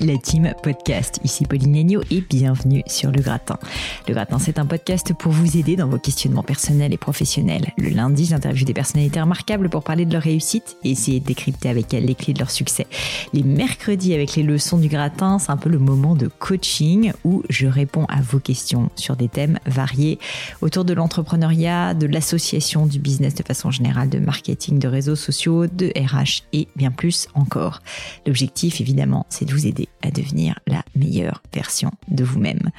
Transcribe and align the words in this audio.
La 0.00 0.16
team 0.16 0.52
podcast, 0.62 1.20
ici 1.24 1.44
Pauline 1.44 1.76
Agneau 1.76 2.00
et 2.10 2.22
bienvenue 2.22 2.82
sur 2.86 3.10
Le 3.10 3.20
Gratin. 3.20 3.58
Le 4.08 4.14
Gratin, 4.14 4.38
c'est 4.38 4.58
un 4.58 4.64
podcast 4.64 5.12
pour 5.12 5.30
vous 5.30 5.58
aider 5.58 5.76
dans 5.76 5.88
vos 5.88 5.98
questionnements 5.98 6.42
personnels 6.42 6.92
et 6.94 6.96
professionnels. 6.96 7.72
Le 7.76 7.90
lundi, 7.90 8.24
j'interviewe 8.24 8.64
des 8.64 8.72
personnalités 8.72 9.20
remarquables 9.20 9.68
pour 9.68 9.82
parler 9.82 10.06
de 10.06 10.12
leur 10.12 10.22
réussite 10.22 10.76
et 10.84 10.92
essayer 10.92 11.20
de 11.20 11.26
décrypter 11.26 11.68
avec 11.68 11.92
elles 11.92 12.06
les 12.06 12.14
clés 12.14 12.32
de 12.32 12.38
leur 12.38 12.50
succès. 12.50 12.86
Les 13.34 13.42
mercredis, 13.42 14.14
avec 14.14 14.36
les 14.36 14.42
leçons 14.42 14.78
du 14.78 14.88
Gratin, 14.88 15.38
c'est 15.38 15.50
un 15.50 15.58
peu 15.58 15.68
le 15.68 15.78
moment 15.78 16.14
de 16.14 16.28
coaching 16.28 17.12
où 17.24 17.42
je 17.50 17.66
réponds 17.66 18.06
à 18.06 18.22
vos 18.22 18.38
questions 18.38 18.90
sur 18.96 19.16
des 19.16 19.28
thèmes 19.28 19.58
variés 19.66 20.18
autour 20.62 20.84
de 20.84 20.94
l'entrepreneuriat, 20.94 21.92
de 21.92 22.06
l'association, 22.06 22.86
du 22.86 22.98
business 22.98 23.34
de 23.34 23.42
façon 23.42 23.70
générale, 23.70 24.08
de 24.08 24.18
marketing, 24.18 24.78
de 24.78 24.88
réseaux 24.88 25.16
sociaux, 25.16 25.66
de 25.66 25.92
RH 25.94 26.42
et 26.54 26.68
bien 26.74 26.90
plus 26.90 27.28
encore. 27.34 27.82
L'objectif, 28.26 28.80
évidemment, 28.80 29.26
c'est 29.28 29.50
vous 29.50 29.66
aider 29.66 29.88
à 30.02 30.10
devenir 30.10 30.58
la 30.66 30.84
meilleure 30.94 31.42
version 31.52 31.90
de 32.08 32.24
vous-même. 32.24 32.70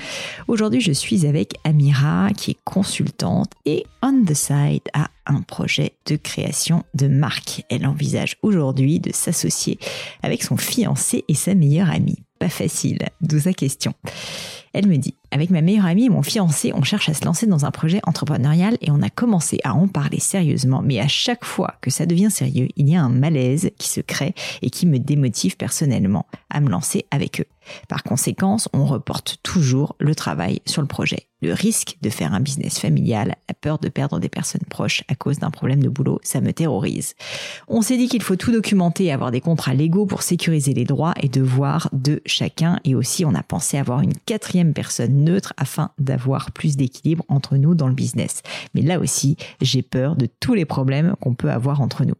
Aujourd'hui, 0.47 0.81
je 0.81 0.91
suis 0.91 1.25
avec 1.25 1.53
Amira 1.63 2.29
qui 2.35 2.51
est 2.51 2.57
consultante 2.63 3.51
et 3.65 3.85
on 4.01 4.23
the 4.23 4.33
side 4.33 4.83
a 4.93 5.09
un 5.25 5.41
projet 5.41 5.93
de 6.05 6.15
création 6.15 6.83
de 6.93 7.07
marque. 7.07 7.63
Elle 7.69 7.85
envisage 7.85 8.37
aujourd'hui 8.41 8.99
de 8.99 9.11
s'associer 9.13 9.79
avec 10.23 10.43
son 10.43 10.57
fiancé 10.57 11.23
et 11.27 11.35
sa 11.35 11.55
meilleure 11.55 11.89
amie. 11.89 12.19
Pas 12.39 12.49
facile, 12.49 12.99
d'où 13.21 13.39
sa 13.39 13.53
question. 13.53 13.93
Elle 14.73 14.87
me 14.87 14.97
dit, 14.97 15.15
avec 15.31 15.49
ma 15.49 15.61
meilleure 15.61 15.85
amie 15.85 16.05
et 16.05 16.09
mon 16.09 16.21
fiancé, 16.21 16.71
on 16.73 16.83
cherche 16.83 17.09
à 17.09 17.13
se 17.13 17.25
lancer 17.25 17.45
dans 17.45 17.65
un 17.65 17.71
projet 17.71 17.99
entrepreneurial 18.07 18.77
et 18.81 18.91
on 18.91 19.01
a 19.01 19.09
commencé 19.09 19.59
à 19.63 19.73
en 19.73 19.87
parler 19.87 20.19
sérieusement, 20.19 20.81
mais 20.81 20.99
à 20.99 21.07
chaque 21.07 21.43
fois 21.43 21.75
que 21.81 21.89
ça 21.89 22.05
devient 22.05 22.31
sérieux, 22.31 22.69
il 22.77 22.89
y 22.89 22.95
a 22.95 23.01
un 23.01 23.09
malaise 23.09 23.71
qui 23.77 23.89
se 23.89 24.01
crée 24.01 24.33
et 24.61 24.69
qui 24.69 24.85
me 24.87 24.99
démotive 24.99 25.57
personnellement 25.57 26.25
à 26.49 26.61
me 26.61 26.69
lancer 26.69 27.05
avec 27.11 27.41
eux. 27.41 27.47
Par 27.87 28.03
conséquent, 28.03 28.57
on 28.73 28.85
reporte 28.85 29.37
toujours 29.43 29.95
le 29.99 30.15
travail 30.15 30.61
sur 30.65 30.81
le 30.81 30.87
projet. 30.87 31.30
Le 31.41 31.53
risque 31.53 31.97
de 32.01 32.09
faire 32.09 32.33
un 32.33 32.39
business 32.39 32.79
familial, 32.79 33.35
la 33.47 33.53
peur 33.53 33.79
de 33.79 33.89
perdre 33.89 34.19
des 34.19 34.29
personnes 34.29 34.65
proches 34.69 35.03
à 35.07 35.15
cause 35.15 35.39
d'un 35.39 35.51
problème 35.51 35.81
de 35.81 35.89
boulot, 35.89 36.19
ça 36.23 36.41
me 36.41 36.53
terrorise. 36.53 37.15
On 37.67 37.81
s'est 37.81 37.97
dit 37.97 38.07
qu'il 38.07 38.21
faut 38.21 38.35
tout 38.35 38.51
documenter 38.51 39.11
avoir 39.11 39.31
des 39.31 39.41
contrats 39.41 39.73
légaux 39.73 40.05
pour 40.05 40.21
sécuriser 40.21 40.73
les 40.73 40.83
droits 40.83 41.13
et 41.21 41.29
devoirs 41.29 41.89
de 41.93 42.21
chacun. 42.25 42.79
Et 42.83 42.95
aussi, 42.95 43.25
on 43.25 43.33
a 43.33 43.43
pensé 43.43 43.77
avoir 43.77 44.01
une 44.01 44.13
quatrième 44.13 44.73
personne 44.73 45.23
neutre 45.23 45.53
afin 45.57 45.91
d'avoir 45.97 46.51
plus 46.51 46.77
d'équilibre 46.77 47.25
entre 47.27 47.57
nous 47.57 47.75
dans 47.75 47.87
le 47.87 47.93
business. 47.93 48.41
Mais 48.75 48.81
là 48.81 48.99
aussi, 48.99 49.37
j'ai 49.61 49.81
peur 49.81 50.15
de 50.15 50.27
tous 50.39 50.53
les 50.53 50.65
problèmes 50.65 51.15
qu'on 51.21 51.33
peut 51.33 51.51
avoir 51.51 51.81
entre 51.81 52.05
nous. 52.05 52.15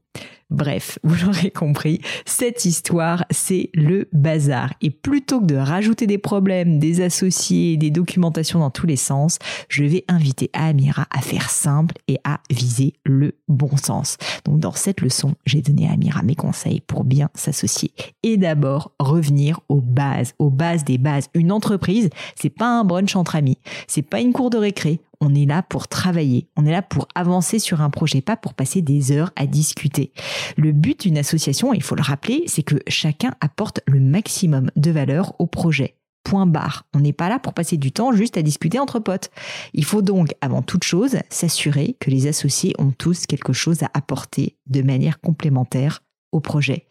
Bref, 0.52 1.00
vous 1.04 1.16
l'aurez 1.16 1.50
compris, 1.50 2.02
cette 2.26 2.66
histoire, 2.66 3.24
c'est 3.32 3.70
le 3.74 4.10
bazar. 4.12 4.74
Et 4.82 4.90
plutôt 4.90 5.40
que 5.40 5.46
de 5.46 5.56
rajouter 5.56 6.08
des 6.08 6.18
problèmes, 6.18 6.78
des 6.78 7.00
associés, 7.00 7.78
des 7.78 7.90
documentations 7.90 8.60
dans 8.60 8.70
tous 8.70 8.86
les 8.86 8.98
sens, 8.98 9.40
je 9.70 9.86
vais 9.86 10.04
inviter 10.10 10.50
Amira 10.52 11.08
à 11.10 11.22
faire 11.22 11.50
simple 11.50 11.96
et 12.10 12.18
à 12.26 12.42
viser 12.50 12.96
le 13.06 13.36
bon 13.48 13.78
sens. 13.78 14.18
Donc 14.44 14.60
dans 14.60 14.74
cette 14.74 15.00
leçon, 15.00 15.36
j'ai 15.46 15.62
donné 15.62 15.88
à 15.88 15.94
Amira 15.94 16.22
mes 16.22 16.36
conseils 16.36 16.82
pour 16.82 17.06
bien 17.06 17.30
s'associer. 17.34 17.94
Et 18.22 18.36
d'abord, 18.36 18.92
revenir 19.00 19.62
aux 19.70 19.80
bases, 19.80 20.34
aux 20.38 20.50
bases 20.50 20.84
des 20.84 20.98
bases. 20.98 21.30
Une 21.34 21.54
entreprise, 21.54 22.10
c'est 22.36 22.50
pas 22.50 22.68
un 22.68 22.84
brunch 22.84 23.16
entre 23.16 23.38
amis, 23.38 23.58
c'est 23.88 24.02
pas 24.02 24.20
une 24.20 24.34
cour 24.34 24.50
de 24.50 24.58
récré 24.58 25.00
on 25.22 25.36
est 25.36 25.46
là 25.46 25.62
pour 25.62 25.88
travailler, 25.88 26.50
on 26.58 26.66
est 26.66 26.72
là 26.72 26.82
pour 26.82 27.08
avancer 27.16 27.60
sur 27.60 27.82
un 27.82 27.90
projet, 27.90 28.22
pas 28.22 28.36
pour 28.36 28.56
passer 28.56 28.82
des 28.82 29.12
heures 29.12 29.32
à 29.36 29.46
discuter. 29.46 30.12
Le 30.58 30.72
but 30.72 31.02
d'une 31.02 31.18
association, 31.18 31.74
il 31.74 31.84
faut 31.84 31.96
le 31.96 32.02
rappeler, 32.02 32.44
c'est 32.48 32.64
que 32.64 32.78
chacun 32.88 33.34
apporte 33.40 33.82
le 33.86 34.00
maximum 34.00 34.72
de 34.76 34.92
valeur 34.92 35.34
au 35.40 35.46
projet. 35.46 35.96
Point 36.24 36.46
barre. 36.46 36.86
On 36.94 37.00
n'est 37.00 37.14
pas 37.14 37.30
là 37.30 37.40
pour 37.40 37.54
passer 37.54 37.78
du 37.78 37.92
temps 37.92 38.12
juste 38.12 38.38
à 38.38 38.42
discuter 38.42 38.80
entre 38.80 39.00
potes. 39.00 39.32
Il 39.74 39.86
faut 39.86 40.02
donc, 40.02 40.36
avant 40.42 40.62
toute 40.62 40.84
chose, 40.84 41.18
s'assurer 41.30 41.96
que 42.00 42.12
les 42.12 42.28
associés 42.28 42.76
ont 42.78 42.92
tous 42.92 43.26
quelque 43.26 43.54
chose 43.54 43.82
à 43.84 43.90
apporter 43.94 44.58
de 44.68 44.82
manière 44.82 45.20
complémentaire 45.20 46.04
au 46.32 46.40
projet. 46.40 46.88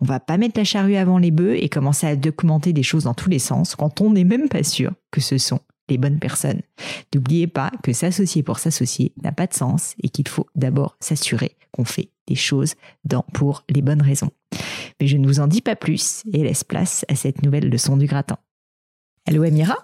On 0.00 0.04
va 0.04 0.20
pas 0.20 0.36
mettre 0.36 0.58
la 0.58 0.64
charrue 0.64 0.96
avant 0.96 1.18
les 1.18 1.30
bœufs 1.30 1.62
et 1.62 1.68
commencer 1.68 2.06
à 2.06 2.16
documenter 2.16 2.72
des 2.72 2.82
choses 2.82 3.04
dans 3.04 3.14
tous 3.14 3.30
les 3.30 3.38
sens 3.38 3.74
quand 3.74 4.00
on 4.00 4.10
n'est 4.10 4.24
même 4.24 4.48
pas 4.48 4.62
sûr 4.62 4.92
que 5.10 5.20
ce 5.20 5.38
sont 5.38 5.60
les 5.92 5.98
bonnes 5.98 6.18
personnes. 6.18 6.62
N'oubliez 7.14 7.46
pas 7.46 7.70
que 7.82 7.92
s'associer 7.92 8.42
pour 8.42 8.58
s'associer 8.58 9.12
n'a 9.22 9.32
pas 9.32 9.46
de 9.46 9.54
sens 9.54 9.94
et 10.02 10.08
qu'il 10.08 10.26
faut 10.26 10.46
d'abord 10.54 10.96
s'assurer 11.00 11.56
qu'on 11.70 11.84
fait 11.84 12.10
des 12.26 12.34
choses 12.34 12.74
dans, 13.04 13.24
pour 13.34 13.64
les 13.68 13.82
bonnes 13.82 14.02
raisons. 14.02 14.30
Mais 15.00 15.06
je 15.06 15.16
ne 15.16 15.26
vous 15.26 15.40
en 15.40 15.46
dis 15.46 15.60
pas 15.60 15.76
plus 15.76 16.22
et 16.32 16.42
laisse 16.42 16.64
place 16.64 17.04
à 17.08 17.14
cette 17.14 17.42
nouvelle 17.42 17.68
leçon 17.68 17.96
du 17.96 18.06
gratin. 18.06 18.38
Allô 19.28 19.42
Amira? 19.44 19.76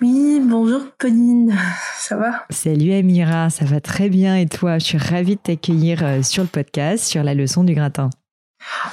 Oui, 0.00 0.40
bonjour 0.44 0.82
Pauline, 0.98 1.56
ça 1.96 2.16
va? 2.16 2.44
Salut 2.50 2.92
Amira, 2.92 3.50
ça 3.50 3.64
va 3.64 3.80
très 3.80 4.08
bien 4.08 4.36
et 4.36 4.46
toi? 4.46 4.78
Je 4.78 4.84
suis 4.84 4.98
ravie 4.98 5.36
de 5.36 5.40
t'accueillir 5.40 6.04
euh, 6.04 6.22
sur 6.22 6.44
le 6.44 6.48
podcast 6.48 7.04
sur 7.04 7.24
la 7.24 7.34
leçon 7.34 7.64
du 7.64 7.74
gratin. 7.74 8.10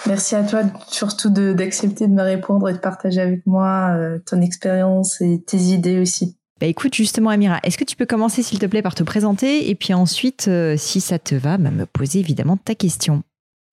Merci 0.05 0.35
à 0.35 0.43
toi 0.43 0.61
surtout 0.87 1.29
d'accepter 1.29 2.07
de, 2.07 2.13
me 2.13 2.21
répondre 2.21 2.69
et 2.69 2.73
de 2.73 2.77
partager 2.77 3.21
avec 3.21 3.45
moi 3.45 3.95
euh, 3.95 4.19
ton 4.25 4.41
expérience 4.41 5.21
et 5.21 5.43
tes 5.45 5.57
idées 5.57 5.99
aussi. 5.99 6.37
Bah 6.59 6.67
écoute 6.67 6.95
justement 6.95 7.29
Amira, 7.29 7.59
est-ce 7.63 7.77
que 7.77 7.83
tu 7.83 7.95
peux 7.95 8.05
commencer 8.05 8.41
s'il 8.41 8.59
te 8.59 8.65
plaît 8.65 8.81
par 8.81 8.95
te 8.95 9.03
présenter 9.03 9.69
et 9.69 9.75
puis 9.75 9.93
ensuite, 9.93 10.47
euh, 10.47 10.75
si 10.77 11.01
ça 11.01 11.19
te 11.19 11.35
va, 11.35 11.57
bah, 11.57 11.69
me 11.69 11.85
poser 11.85 12.19
évidemment 12.19 12.57
ta 12.57 12.73
question. 12.73 13.21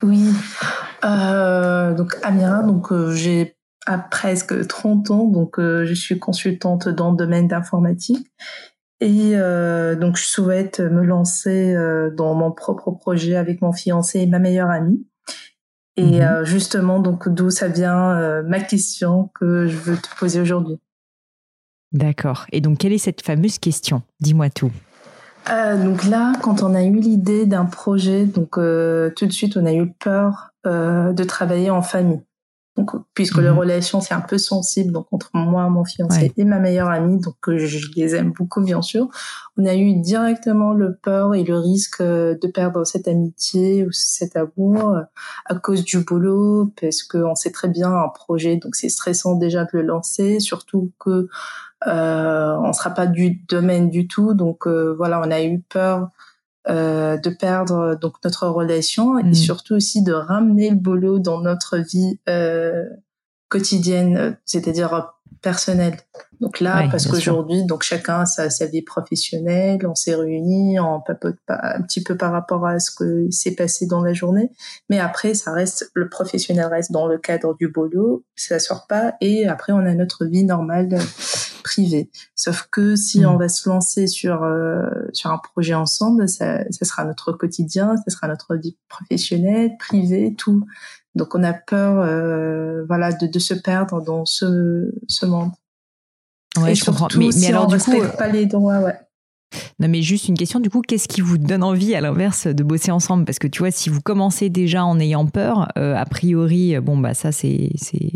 Oui, 0.03 0.31
euh, 1.05 1.95
donc 1.95 2.17
Amira, 2.23 2.63
donc 2.63 2.93
j'ai 3.13 3.57
à 3.87 3.99
presque 3.99 4.67
30 4.67 5.11
ans, 5.11 5.25
donc 5.25 5.57
je 5.59 5.95
suis 5.95 6.19
consultante 6.19 6.89
dans 6.89 7.11
le 7.11 7.17
domaine 7.17 7.49
d'informatique 7.49 8.27
et 9.01 9.35
donc 10.01 10.17
je 10.17 10.25
souhaite 10.25 10.81
me 10.81 11.05
lancer 11.05 11.75
dans 12.17 12.35
mon 12.35 12.51
propre 12.51 12.91
projet 12.93 13.37
avec 13.37 13.61
mon 13.61 13.73
fiancé 13.73 14.21
et 14.21 14.27
ma 14.27 14.39
meilleure 14.39 14.71
amie. 14.71 15.07
Et 15.97 16.25
euh, 16.25 16.45
justement, 16.45 16.99
donc 16.99 17.29
d'où 17.29 17.51
ça 17.51 17.69
vient 17.69 18.11
euh, 18.11 18.43
ma 18.43 18.61
question 18.61 19.31
que 19.35 19.67
je 19.67 19.77
veux 19.77 19.97
te 19.97 20.09
poser 20.19 20.41
aujourd'hui. 20.41 20.79
D'accord. 21.93 22.47
Et 22.51 22.61
donc, 22.61 22.79
quelle 22.79 22.93
est 22.93 22.99
cette 22.99 23.23
fameuse 23.23 23.59
question? 23.59 24.03
Dis-moi 24.21 24.51
tout. 24.51 24.73
Euh, 25.51 25.83
donc 25.83 26.05
là, 26.05 26.33
quand 26.43 26.65
on 26.65 26.75
a 26.75 26.83
eu 26.83 26.99
l'idée 26.99 27.47
d'un 27.47 27.67
projet, 27.67 28.25
donc 28.25 28.59
euh, 28.59 29.11
tout 29.11 29.27
de 29.27 29.33
suite, 29.33 29.57
on 29.57 29.67
a 29.67 29.73
eu 29.73 29.93
peur 29.93 30.51
de 30.65 31.25
travailler 31.25 31.69
en 31.69 31.83
famille. 31.83 32.23
Donc, 32.77 32.91
puisque 33.15 33.39
les 33.39 33.51
mhm. 33.51 33.59
relations 33.59 34.01
c'est 34.01 34.15
un 34.15 34.21
peu 34.21 34.37
sensible, 34.37 34.93
donc 34.93 35.07
entre 35.13 35.31
moi, 35.35 35.69
mon 35.69 35.85
fiancé 35.85 36.33
et 36.37 36.45
ma 36.45 36.59
meilleure 36.59 36.89
amie, 36.89 37.21
donc 37.21 37.37
je 37.49 37.89
les 37.95 38.17
aime 38.17 38.33
beaucoup 38.33 38.63
bien 38.63 38.83
sûr, 38.83 39.09
on 39.57 39.65
a 39.65 39.75
eu 39.75 39.95
directement 40.01 40.73
le 40.73 40.97
peur 40.97 41.35
et 41.35 41.45
le 41.45 41.57
risque 41.57 42.01
euh, 42.01 42.37
de 42.43 42.49
perdre 42.49 42.85
cette 42.85 43.07
amitié 43.07 43.87
ou 43.87 43.93
cet 43.93 44.37
amour 44.37 44.89
euh, 44.89 45.03
à 45.47 45.55
cause 45.55 45.85
du 45.85 45.99
boulot, 45.99 46.73
parce 46.81 47.05
qu'on 47.05 47.37
sait 47.37 47.53
très 47.53 47.69
bien 47.69 47.93
un 47.93 48.09
projet, 48.09 48.57
donc 48.57 48.75
c'est 48.75 48.89
stressant 48.89 49.37
déjà 49.37 49.65
de 49.65 49.71
le 49.75 49.83
lancer, 49.83 50.41
surtout 50.41 50.91
que 50.99 51.29
euh, 51.87 52.57
on 52.61 52.73
sera 52.73 52.91
pas 52.91 53.07
du 53.07 53.43
domaine 53.49 53.91
du 53.91 54.09
tout. 54.09 54.35
Donc 54.35 54.67
euh, 54.67 54.95
voilà, 54.97 55.21
on 55.21 55.31
a 55.31 55.43
eu 55.43 55.61
peur 55.61 56.09
euh, 56.69 57.19
de 57.19 57.29
perdre 57.31 57.95
donc 57.95 58.15
notre 58.25 58.47
relation 58.49 59.19
et 59.19 59.25
mm. 59.25 59.35
surtout 59.35 59.75
aussi 59.75 60.03
de 60.03 60.13
ramener 60.13 60.71
le 60.71 60.77
boulot 60.77 61.19
dans 61.19 61.41
notre 61.41 61.77
vie 61.77 62.19
euh, 62.29 62.85
quotidienne, 63.49 64.37
c'est-à-dire 64.45 65.15
personnelle. 65.45 65.97
Donc 66.41 66.61
là, 66.61 66.89
parce 66.91 67.07
qu'aujourd'hui, 67.07 67.65
donc 67.65 67.83
chacun 67.83 68.21
a 68.21 68.27
sa, 68.27 68.51
sa, 68.51 68.67
vie 68.67 68.83
professionnelle, 68.83 69.87
on 69.87 69.95
s'est 69.95 70.15
réunis, 70.15 70.81
on 70.81 71.01
papote 71.01 71.37
pas 71.47 71.61
un 71.77 71.83
petit 71.83 72.03
peu 72.03 72.17
par 72.17 72.33
rapport 72.33 72.67
à 72.67 72.81
ce 72.81 72.91
que 72.91 73.31
s'est 73.31 73.55
passé 73.55 73.87
dans 73.87 74.03
la 74.03 74.13
journée, 74.13 74.51
mais 74.89 74.99
après, 74.99 75.35
ça 75.35 75.53
reste 75.53 75.91
le 75.95 76.09
professionnel 76.09 76.67
reste 76.67 76.93
dans 76.93 77.07
le 77.07 77.19
cadre 77.19 77.55
du 77.57 77.69
boulot, 77.69 78.25
ça 78.35 78.59
sort 78.59 78.87
pas, 78.87 79.15
et 79.21 79.47
après, 79.47 79.73
on 79.73 79.79
a 79.79 79.95
notre 79.95 80.25
vie 80.25 80.45
normale 80.45 80.99
privée. 81.63 82.11
Sauf 82.35 82.69
que 82.71 82.97
si 82.97 83.21
mm. 83.21 83.27
on 83.27 83.37
va 83.37 83.49
se 83.49 83.69
lancer 83.69 84.07
sur 84.07 84.43
euh, 84.43 84.87
sur 85.13 85.31
un 85.31 85.39
projet 85.39 85.75
ensemble, 85.75 86.29
ça, 86.29 86.65
ça 86.71 86.85
sera 86.85 87.05
notre 87.05 87.33
quotidien, 87.33 87.97
ça 87.97 88.11
sera 88.11 88.29
notre 88.29 88.57
vie 88.57 88.77
professionnelle, 88.89 89.73
privée, 89.79 90.35
tout. 90.37 90.67
Donc 91.15 91.35
on 91.35 91.43
a 91.45 91.53
peur, 91.53 91.99
euh, 91.99 92.85
voilà, 92.87 93.13
de, 93.13 93.27
de 93.27 93.39
se 93.39 93.55
perdre 93.55 94.03
dans 94.03 94.25
ce 94.25 94.93
ce 95.09 95.27
monde. 95.27 95.51
Ouais, 96.61 96.75
je 96.75 96.85
comprends. 96.85 97.09
Mais, 97.17 97.31
mais 97.41 97.47
alors, 97.49 97.67
du 97.67 97.79
coup, 97.79 97.93
pas 98.17 98.29
les 98.29 98.47
droits, 98.47 98.79
ouais. 98.79 98.95
Non, 99.79 99.89
mais 99.89 100.03
juste 100.03 100.27
une 100.27 100.37
question, 100.37 100.59
du 100.59 100.69
coup, 100.71 100.83
qu'est-ce 100.83 101.07
qui 101.07 101.21
vous 101.21 101.39
donne 101.39 101.63
envie, 101.63 101.95
à 101.95 102.01
l'inverse, 102.01 102.49
de 102.49 102.63
bosser 102.65 102.91
ensemble? 102.91 103.25
Parce 103.25 103.39
que 103.39 103.47
tu 103.47 103.61
vois, 103.61 103.71
si 103.71 103.89
vous 103.89 104.01
commencez 104.01 104.49
déjà 104.51 104.85
en 104.85 104.99
ayant 104.99 105.27
peur, 105.27 105.69
euh, 105.79 105.95
a 105.95 106.05
priori, 106.07 106.79
bon, 106.81 106.97
bah 106.97 107.15
ça, 107.15 107.31
c'est, 107.31 107.71
c'est, 107.77 108.11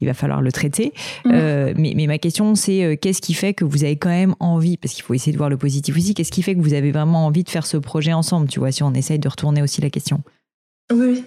il 0.00 0.06
va 0.08 0.14
falloir 0.14 0.42
le 0.42 0.50
traiter. 0.50 0.92
Mmh. 1.24 1.30
Euh, 1.32 1.74
mais, 1.76 1.92
mais 1.94 2.08
ma 2.08 2.18
question, 2.18 2.56
c'est 2.56 2.84
euh, 2.84 2.96
qu'est-ce 2.96 3.20
qui 3.20 3.34
fait 3.34 3.54
que 3.54 3.64
vous 3.64 3.84
avez 3.84 3.96
quand 3.96 4.08
même 4.08 4.34
envie, 4.40 4.76
parce 4.76 4.94
qu'il 4.94 5.04
faut 5.04 5.14
essayer 5.14 5.32
de 5.32 5.38
voir 5.38 5.50
le 5.50 5.56
positif 5.56 5.96
aussi, 5.96 6.14
qu'est-ce 6.14 6.32
qui 6.32 6.42
fait 6.42 6.56
que 6.56 6.60
vous 6.60 6.74
avez 6.74 6.90
vraiment 6.90 7.26
envie 7.26 7.44
de 7.44 7.50
faire 7.50 7.66
ce 7.66 7.76
projet 7.76 8.12
ensemble? 8.12 8.48
Tu 8.48 8.58
vois, 8.58 8.72
si 8.72 8.82
on 8.82 8.92
essaye 8.94 9.20
de 9.20 9.28
retourner 9.28 9.62
aussi 9.62 9.80
la 9.80 9.90
question. 9.90 10.22
Oui, 10.90 11.24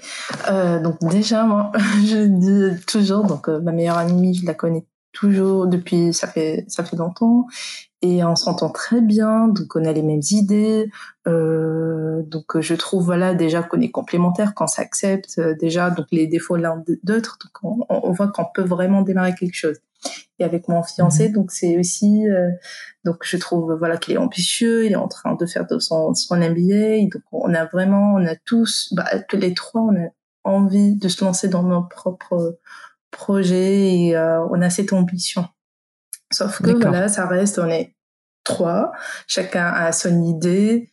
euh, 0.49 0.79
donc 0.81 0.99
déjà, 1.09 1.43
moi, 1.43 1.71
je 2.05 2.25
dis 2.25 2.85
toujours, 2.85 3.23
donc 3.23 3.47
ma 3.47 3.71
meilleure 3.71 3.97
amie, 3.97 4.33
je 4.35 4.45
la 4.45 4.53
connais 4.53 4.85
toujours 5.13 5.67
depuis 5.67 6.13
ça 6.13 6.27
fait 6.27 6.65
ça 6.67 6.83
fait 6.83 6.97
longtemps 6.97 7.45
et 8.01 8.23
on 8.25 8.35
s'entend 8.35 8.69
très 8.69 8.99
bien 8.99 9.47
donc 9.47 9.75
on 9.75 9.85
a 9.85 9.93
les 9.93 10.01
mêmes 10.01 10.23
idées. 10.31 10.89
Euh, 11.27 12.21
donc 12.23 12.59
je 12.59 12.73
trouve 12.73 13.05
voilà 13.05 13.33
déjà 13.33 13.63
qu'on 13.63 13.79
est 13.79 13.91
complémentaires 13.91 14.53
qu'on 14.55 14.67
s'accepte 14.67 15.35
euh, 15.37 15.55
déjà 15.57 15.89
donc 15.89 16.07
les 16.11 16.27
défauts 16.27 16.57
l'un 16.57 16.83
d'autre 17.03 17.37
donc 17.41 17.85
on, 17.89 18.11
voit 18.11 18.27
qu'on 18.27 18.45
peut 18.53 18.63
vraiment 18.63 19.03
démarrer 19.03 19.33
quelque 19.35 19.55
chose 19.55 19.77
et 20.39 20.43
avec 20.43 20.67
mon 20.67 20.83
fiancé 20.83 21.27
mhm. 21.27 21.33
donc 21.33 21.51
c'est 21.51 21.77
aussi 21.77 22.27
euh, 22.27 22.49
donc 23.05 23.17
je 23.23 23.37
trouve 23.37 23.73
voilà 23.73 23.97
qu'il 23.97 24.15
est 24.15 24.17
ambitieux 24.17 24.85
il 24.85 24.93
est 24.93 24.97
en 24.97 25.07
train 25.07 25.35
de 25.35 25.45
faire 25.45 25.67
de 25.67 25.79
son 25.79 26.13
son 26.13 26.37
MBA 26.37 27.03
donc 27.11 27.23
on 27.31 27.53
a 27.53 27.65
vraiment 27.65 28.15
on 28.15 28.25
a 28.25 28.35
tous 28.35 28.93
bah, 28.93 29.05
tous 29.27 29.37
les 29.37 29.53
trois 29.53 29.81
on 29.81 29.95
a 29.95 30.09
envie 30.43 30.95
de 30.95 31.07
se 31.07 31.23
lancer 31.23 31.47
dans 31.47 31.63
nos 31.63 31.83
propres 31.83 32.59
projet 33.13 33.95
et 33.95 34.17
euh, 34.17 34.45
on 34.49 34.61
a 34.61 34.69
cette 34.69 34.91
ambition. 34.91 35.47
Sauf 36.31 36.61
que 36.61 36.71
voilà, 36.71 37.07
ça 37.07 37.27
reste, 37.27 37.59
on 37.59 37.69
est 37.69 37.95
trois, 38.43 38.91
chacun 39.27 39.67
a 39.67 39.91
son 39.91 40.23
idée. 40.23 40.91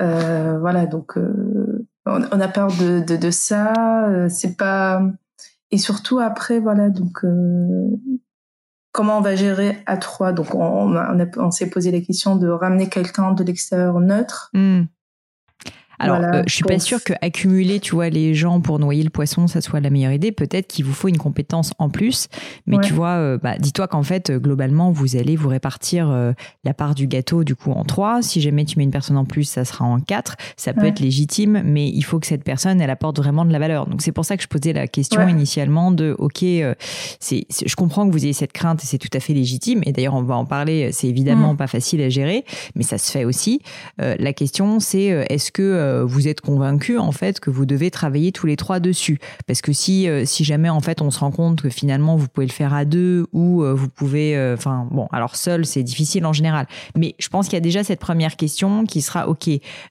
Euh, 0.00 0.58
voilà, 0.58 0.86
donc 0.86 1.18
euh, 1.18 1.86
on, 2.06 2.40
a 2.40 2.48
peur 2.48 2.68
de, 2.68 3.00
de, 3.00 3.16
de 3.16 3.30
ça. 3.30 4.08
c'est 4.28 4.56
pas 4.56 5.02
et 5.70 5.78
surtout 5.78 6.18
après, 6.18 6.58
voilà, 6.58 6.88
donc 6.88 7.24
comment 8.92 9.18
on 9.18 9.20
va 9.20 9.36
gérer 9.36 9.78
à 9.86 9.96
trois. 9.96 10.32
Donc 10.32 10.54
on, 10.54 11.50
s'est 11.50 11.70
posé 11.70 11.90
la 11.90 12.00
question 12.00 12.36
de 12.36 12.48
ramener 12.48 12.88
quelqu'un 12.88 13.32
de 13.32 13.44
l'extérieur 13.44 14.00
neutre. 14.00 14.50
Hmm. 14.52 14.84
Alors, 16.00 16.16
euh, 16.16 16.42
je 16.46 16.54
suis 16.54 16.64
pas 16.64 16.78
sûre 16.78 17.04
que 17.04 17.12
accumuler, 17.20 17.78
tu 17.78 17.94
vois, 17.94 18.08
les 18.08 18.34
gens 18.34 18.60
pour 18.62 18.78
noyer 18.78 19.02
le 19.02 19.10
poisson, 19.10 19.46
ça 19.46 19.60
soit 19.60 19.80
la 19.80 19.90
meilleure 19.90 20.12
idée. 20.12 20.32
Peut-être 20.32 20.66
qu'il 20.66 20.86
vous 20.86 20.94
faut 20.94 21.08
une 21.08 21.18
compétence 21.18 21.72
en 21.78 21.90
plus, 21.90 22.28
mais 22.66 22.78
tu 22.78 22.94
vois, 22.94 23.16
euh, 23.16 23.38
bah, 23.40 23.58
dis-toi 23.58 23.86
qu'en 23.86 24.02
fait, 24.02 24.32
globalement, 24.32 24.92
vous 24.92 25.16
allez 25.16 25.36
vous 25.36 25.50
répartir 25.50 26.08
euh, 26.10 26.32
la 26.64 26.72
part 26.72 26.94
du 26.94 27.06
gâteau 27.06 27.44
du 27.44 27.54
coup 27.54 27.72
en 27.72 27.84
trois. 27.84 28.22
Si 28.22 28.40
jamais 28.40 28.64
tu 28.64 28.78
mets 28.78 28.84
une 28.84 28.90
personne 28.90 29.18
en 29.18 29.26
plus, 29.26 29.44
ça 29.44 29.66
sera 29.66 29.84
en 29.84 30.00
quatre. 30.00 30.36
Ça 30.56 30.72
peut 30.72 30.86
être 30.86 31.00
légitime, 31.00 31.62
mais 31.64 31.88
il 31.88 32.02
faut 32.02 32.18
que 32.18 32.26
cette 32.26 32.44
personne, 32.44 32.80
elle 32.80 32.90
apporte 32.90 33.18
vraiment 33.18 33.44
de 33.44 33.52
la 33.52 33.58
valeur. 33.58 33.86
Donc 33.86 34.00
c'est 34.00 34.12
pour 34.12 34.24
ça 34.24 34.38
que 34.38 34.42
je 34.42 34.48
posais 34.48 34.72
la 34.72 34.86
question 34.86 35.28
initialement 35.28 35.90
de, 35.90 36.16
ok, 36.18 36.44
c'est, 37.20 37.46
je 37.50 37.74
comprends 37.76 38.06
que 38.06 38.12
vous 38.12 38.24
ayez 38.24 38.32
cette 38.32 38.52
crainte 38.52 38.82
et 38.82 38.86
c'est 38.86 38.98
tout 38.98 39.10
à 39.12 39.20
fait 39.20 39.34
légitime. 39.34 39.82
Et 39.84 39.92
d'ailleurs, 39.92 40.14
on 40.14 40.22
va 40.22 40.36
en 40.36 40.46
parler. 40.46 40.92
C'est 40.92 41.08
évidemment 41.08 41.52
mm. 41.52 41.58
pas 41.58 41.66
facile 41.66 42.00
à 42.00 42.08
gérer, 42.08 42.44
mais 42.74 42.84
ça 42.84 42.96
se 42.96 43.10
fait 43.10 43.24
aussi. 43.26 43.60
la 43.98 44.32
question, 44.32 44.80
c'est 44.80 45.04
est-ce 45.28 45.52
que 45.52 45.89
euh, 45.90 46.04
vous 46.04 46.28
êtes 46.28 46.40
convaincu 46.40 46.98
en 46.98 47.12
fait 47.12 47.40
que 47.40 47.50
vous 47.50 47.66
devez 47.66 47.90
travailler 47.90 48.32
tous 48.32 48.46
les 48.46 48.56
trois 48.56 48.80
dessus. 48.80 49.18
Parce 49.46 49.60
que 49.60 49.72
si 49.72 50.08
euh, 50.08 50.24
si 50.24 50.44
jamais 50.44 50.68
en 50.68 50.80
fait 50.80 51.02
on 51.02 51.10
se 51.10 51.18
rend 51.20 51.30
compte 51.30 51.62
que 51.62 51.68
finalement 51.68 52.16
vous 52.16 52.28
pouvez 52.28 52.46
le 52.46 52.52
faire 52.52 52.72
à 52.72 52.84
deux 52.84 53.26
ou 53.32 53.62
euh, 53.62 53.74
vous 53.74 53.88
pouvez 53.88 54.38
enfin 54.54 54.88
bon 54.90 55.06
alors 55.12 55.36
seul 55.36 55.66
c'est 55.66 55.82
difficile 55.82 56.24
en 56.26 56.32
général. 56.32 56.66
Mais 56.96 57.14
je 57.18 57.28
pense 57.28 57.46
qu'il 57.46 57.54
y 57.54 57.58
a 57.58 57.60
déjà 57.60 57.84
cette 57.84 58.00
première 58.00 58.36
question 58.36 58.84
qui 58.84 59.02
sera 59.02 59.28
ok 59.28 59.48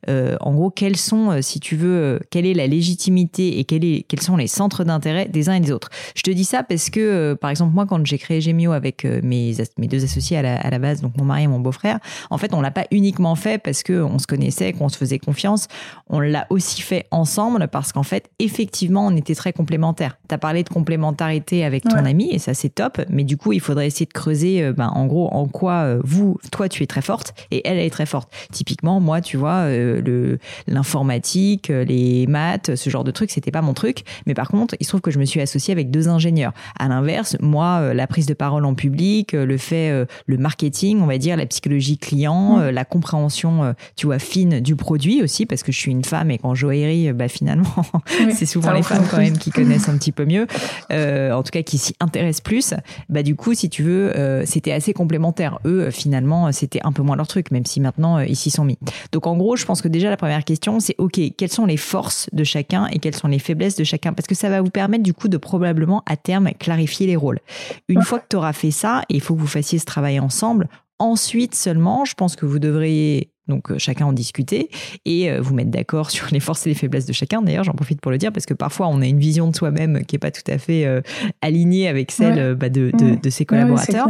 en 0.08 0.54
gros 0.54 0.70
quels 0.70 0.98
sont 0.98 1.42
si 1.42 1.60
tu 1.60 1.76
veux 1.76 2.20
quelle 2.30 2.46
est 2.46 2.54
la 2.54 2.68
légitimité 2.68 3.60
et 3.60 3.64
quel 3.64 4.04
quels 4.04 4.22
sont 4.22 4.38
les 4.38 4.48
centres 4.48 4.84
d'intérêt 4.84 5.28
des 5.28 5.50
uns 5.50 5.54
et 5.54 5.60
des 5.60 5.72
autres? 5.72 5.90
Je 6.16 6.22
te 6.22 6.32
dis 6.32 6.46
ça 6.46 6.64
parce 6.64 6.90
que 6.90 7.34
par 7.34 7.50
exemple 7.50 7.74
moi 7.74 7.86
quand 7.86 8.06
j'ai 8.06 8.18
créé 8.18 8.42
Gemio 8.42 8.72
avec 8.72 9.06
mes 9.06 9.54
mes 9.78 9.88
deux 9.88 10.04
associés 10.04 10.38
à 10.38 10.42
la, 10.42 10.56
à 10.58 10.70
la 10.70 10.80
base 10.80 11.02
donc 11.02 11.18
mon 11.18 11.26
mari 11.26 11.44
et 11.44 11.48
mon 11.48 11.60
beau-frère 11.60 12.00
en 12.30 12.38
fait 12.38 12.54
on 12.54 12.62
l'a 12.62 12.72
pas 12.72 12.86
uniquement 12.92 13.36
fait 13.36 13.62
parce 13.62 13.84
que 13.84 14.02
on 14.02 14.20
se 14.20 14.28
connaissait 14.28 14.74
qu'on 14.74 14.90
se 14.90 14.98
faisait 14.98 15.20
confiance 15.20 15.68
on 16.08 16.20
l'a 16.20 16.48
aussi 16.50 16.82
fait 16.82 17.06
ensemble 17.12 17.68
parce 17.68 17.92
qu'en 17.92 18.04
fait, 18.04 18.30
effectivement, 18.40 19.08
on 19.08 19.16
était 19.16 19.36
très 19.36 19.54
complémentaires. 19.54 20.18
Tu 20.28 20.36
as 20.36 20.38
parlé 20.38 20.64
de 20.64 20.70
complémentarité 20.70 21.64
avec 21.64 21.84
ton 21.84 22.06
ami 22.06 22.30
et 22.32 22.40
ça, 22.40 22.54
c'est 22.54 22.70
top. 22.70 23.02
Mais 23.10 23.24
du 23.24 23.38
coup, 23.38 23.54
il 23.54 23.60
faudrait 23.60 23.88
essayer 23.88 24.06
de 24.06 24.14
creuser, 24.14 24.64
euh, 24.64 24.74
ben, 24.74 24.90
en 24.94 25.06
gros, 25.06 25.28
en 25.34 25.48
quoi 25.48 25.84
euh, 25.84 26.02
vous, 26.04 26.38
toi, 26.52 26.70
tu 26.70 26.84
es 26.84 26.88
très 26.88 27.02
forte 27.02 27.34
et 27.52 27.68
elle, 27.68 27.78
elle 27.78 27.86
est 27.86 27.90
très 27.90 28.06
forte. 28.06 28.32
Typiquement, 28.52 29.00
moi, 29.00 29.22
tu 29.22 29.38
vois, 29.38 29.66
euh, 29.66 30.02
le 30.02 30.40
l'informatique, 30.68 31.70
les 31.70 32.28
maths, 32.28 32.76
ce 32.76 32.90
genre 32.90 33.04
de 33.04 33.12
trucs, 33.12 33.32
c'était 33.32 33.52
pas 33.52 33.62
mon 33.62 33.74
truc. 33.74 34.04
Mais 34.26 34.34
par 34.34 34.50
contre, 34.50 34.76
il 34.80 34.86
se 34.86 34.90
trouve 34.90 35.02
que 35.02 35.12
je 35.12 35.20
me 35.20 35.26
suis 35.26 35.42
associée 35.42 35.72
avec 35.72 35.92
deux 35.92 36.08
ingénieurs. 36.10 36.54
À 36.78 36.88
l'inverse, 36.88 37.38
moi, 37.40 37.94
la 37.94 38.08
prise 38.08 38.26
de 38.26 38.34
parole 38.34 38.66
en 38.66 38.76
public, 38.76 39.34
le 39.34 39.58
fait, 39.58 40.06
le 40.26 40.38
marketing, 40.38 41.02
on 41.02 41.06
va 41.06 41.18
dire, 41.18 41.38
la 41.38 41.46
psychologie 41.46 41.98
client, 41.98 42.60
la 42.60 42.86
compréhension, 42.86 43.74
tu 43.96 44.06
vois, 44.06 44.20
fine 44.20 44.60
du 44.60 44.76
produit 44.76 45.24
aussi, 45.24 45.46
parce 45.46 45.64
que 45.64 45.72
je 45.72 45.79
suis 45.80 45.92
une 45.92 46.04
femme 46.04 46.32
et 46.32 46.38
qu'en 46.38 46.56
joaillerie, 46.56 47.12
bah, 47.14 47.28
finalement, 47.28 47.64
c'est 48.34 48.46
souvent 48.46 48.72
les 48.72 48.84
femmes 48.84 49.06
quand 49.10 49.18
même 49.18 49.38
qui 49.38 49.52
connaissent 49.52 49.90
un 49.90 49.98
petit 49.98 50.12
peu 50.12 50.26
mieux, 50.26 50.48
euh, 50.92 51.32
en 51.32 51.44
tout 51.44 51.52
cas 51.52 51.64
qui 51.64 51.78
s'y 51.78 51.96
intéressent 52.00 52.42
plus. 52.42 52.74
Bah, 53.10 53.24
du 53.24 53.36
coup, 53.36 53.54
si 53.54 53.70
tu 53.70 53.84
veux, 53.84 54.16
euh, 54.16 54.46
c'était 54.46 54.72
assez 54.72 54.94
complémentaire. 54.94 55.60
Eux, 55.66 55.90
finalement, 55.92 56.52
c'était 56.52 56.80
un 56.84 56.92
peu 56.92 57.02
moins 57.02 57.16
leur 57.16 57.28
truc, 57.28 57.52
même 57.52 57.66
si 57.66 57.80
maintenant, 57.80 58.18
euh, 58.18 58.26
ils 58.26 58.36
s'y 58.36 58.52
sont 58.52 58.66
mis. 58.66 58.78
Donc, 59.12 59.28
en 59.28 59.38
gros, 59.38 59.56
je 59.56 59.66
pense 59.66 59.82
que 59.82 59.88
déjà, 59.88 60.10
la 60.10 60.18
première 60.18 60.44
question, 60.44 60.80
c'est 60.80 60.96
OK, 60.98 61.20
quelles 61.38 61.52
sont 61.52 61.66
les 61.66 61.78
forces 61.78 62.30
de 62.34 62.44
chacun 62.44 62.88
et 62.88 63.00
quelles 63.00 63.16
sont 63.16 63.28
les 63.28 63.40
faiblesses 63.40 63.76
de 63.76 63.84
chacun? 63.84 64.14
Parce 64.14 64.28
que 64.28 64.36
ça 64.36 64.50
va 64.50 64.62
vous 64.62 64.70
permettre, 64.70 65.04
du 65.04 65.14
coup, 65.14 65.28
de 65.28 65.38
probablement, 65.38 66.04
à 66.06 66.18
terme, 66.18 66.52
clarifier 66.60 67.08
les 67.08 67.16
rôles. 67.16 67.40
Une 67.88 68.02
fois 68.02 68.20
que 68.20 68.26
tu 68.30 68.36
auras 68.36 68.54
fait 68.54 68.72
ça, 68.72 69.04
et 69.10 69.16
il 69.16 69.22
faut 69.22 69.36
que 69.36 69.42
vous 69.42 69.48
fassiez 69.48 69.80
ce 69.80 69.86
travail 69.86 70.20
ensemble, 70.20 70.68
Ensuite 71.02 71.56
seulement, 71.56 72.04
je 72.04 72.14
pense 72.14 72.36
que 72.36 72.46
vous 72.46 72.60
devriez 72.60 73.32
donc 73.50 73.72
euh, 73.72 73.78
chacun 73.78 74.06
en 74.06 74.14
discuter 74.14 74.70
et 75.06 75.30
euh, 75.30 75.42
vous 75.42 75.54
mettre 75.54 75.72
d'accord 75.72 76.12
sur 76.12 76.28
les 76.32 76.40
forces 76.40 76.66
et 76.66 76.70
les 76.70 76.76
faiblesses 76.76 77.06
de 77.06 77.14
chacun. 77.14 77.42
D'ailleurs, 77.42 77.66
j'en 77.66 77.74
profite 77.74 78.00
pour 78.00 78.12
le 78.12 78.18
dire 78.18 78.32
parce 78.32 78.46
que 78.46 78.54
parfois 78.54 78.88
on 78.88 79.02
a 79.02 79.06
une 79.06 79.20
vision 79.20 79.50
de 79.50 79.56
soi-même 79.56 80.06
qui 80.06 80.16
est 80.16 80.20
pas 80.20 80.32
tout 80.32 80.50
à 80.50 80.58
fait 80.58 80.86
euh, 80.86 81.02
alignée 81.42 81.88
avec 81.88 82.12
celle 82.12 82.56
bah, 82.56 82.70
de, 82.70 82.92
de, 83.22 83.30
ses 83.30 83.46
collaborateurs. 83.46 84.08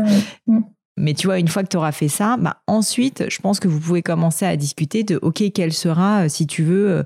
Mm. 0.48 0.60
mais 0.98 1.14
tu 1.14 1.28
vois, 1.28 1.40
une 1.40 1.48
fois 1.48 1.64
que 1.64 1.70
tu 1.70 1.78
auras 1.78 1.92
fait 1.92 2.08
ça, 2.08 2.38
bah, 2.38 2.58
ensuite, 2.68 3.26
je 3.30 3.40
pense 3.40 3.60
que 3.60 3.68
vous 3.68 3.80
pouvez 3.80 4.02
commencer 4.02 4.46
à 4.46 4.56
discuter 4.56 5.04
de, 5.04 5.18
OK, 5.22 5.44
quelle 5.54 5.74
sera, 5.74 6.30
si 6.30 6.46
tu 6.46 6.64
veux, 6.64 7.04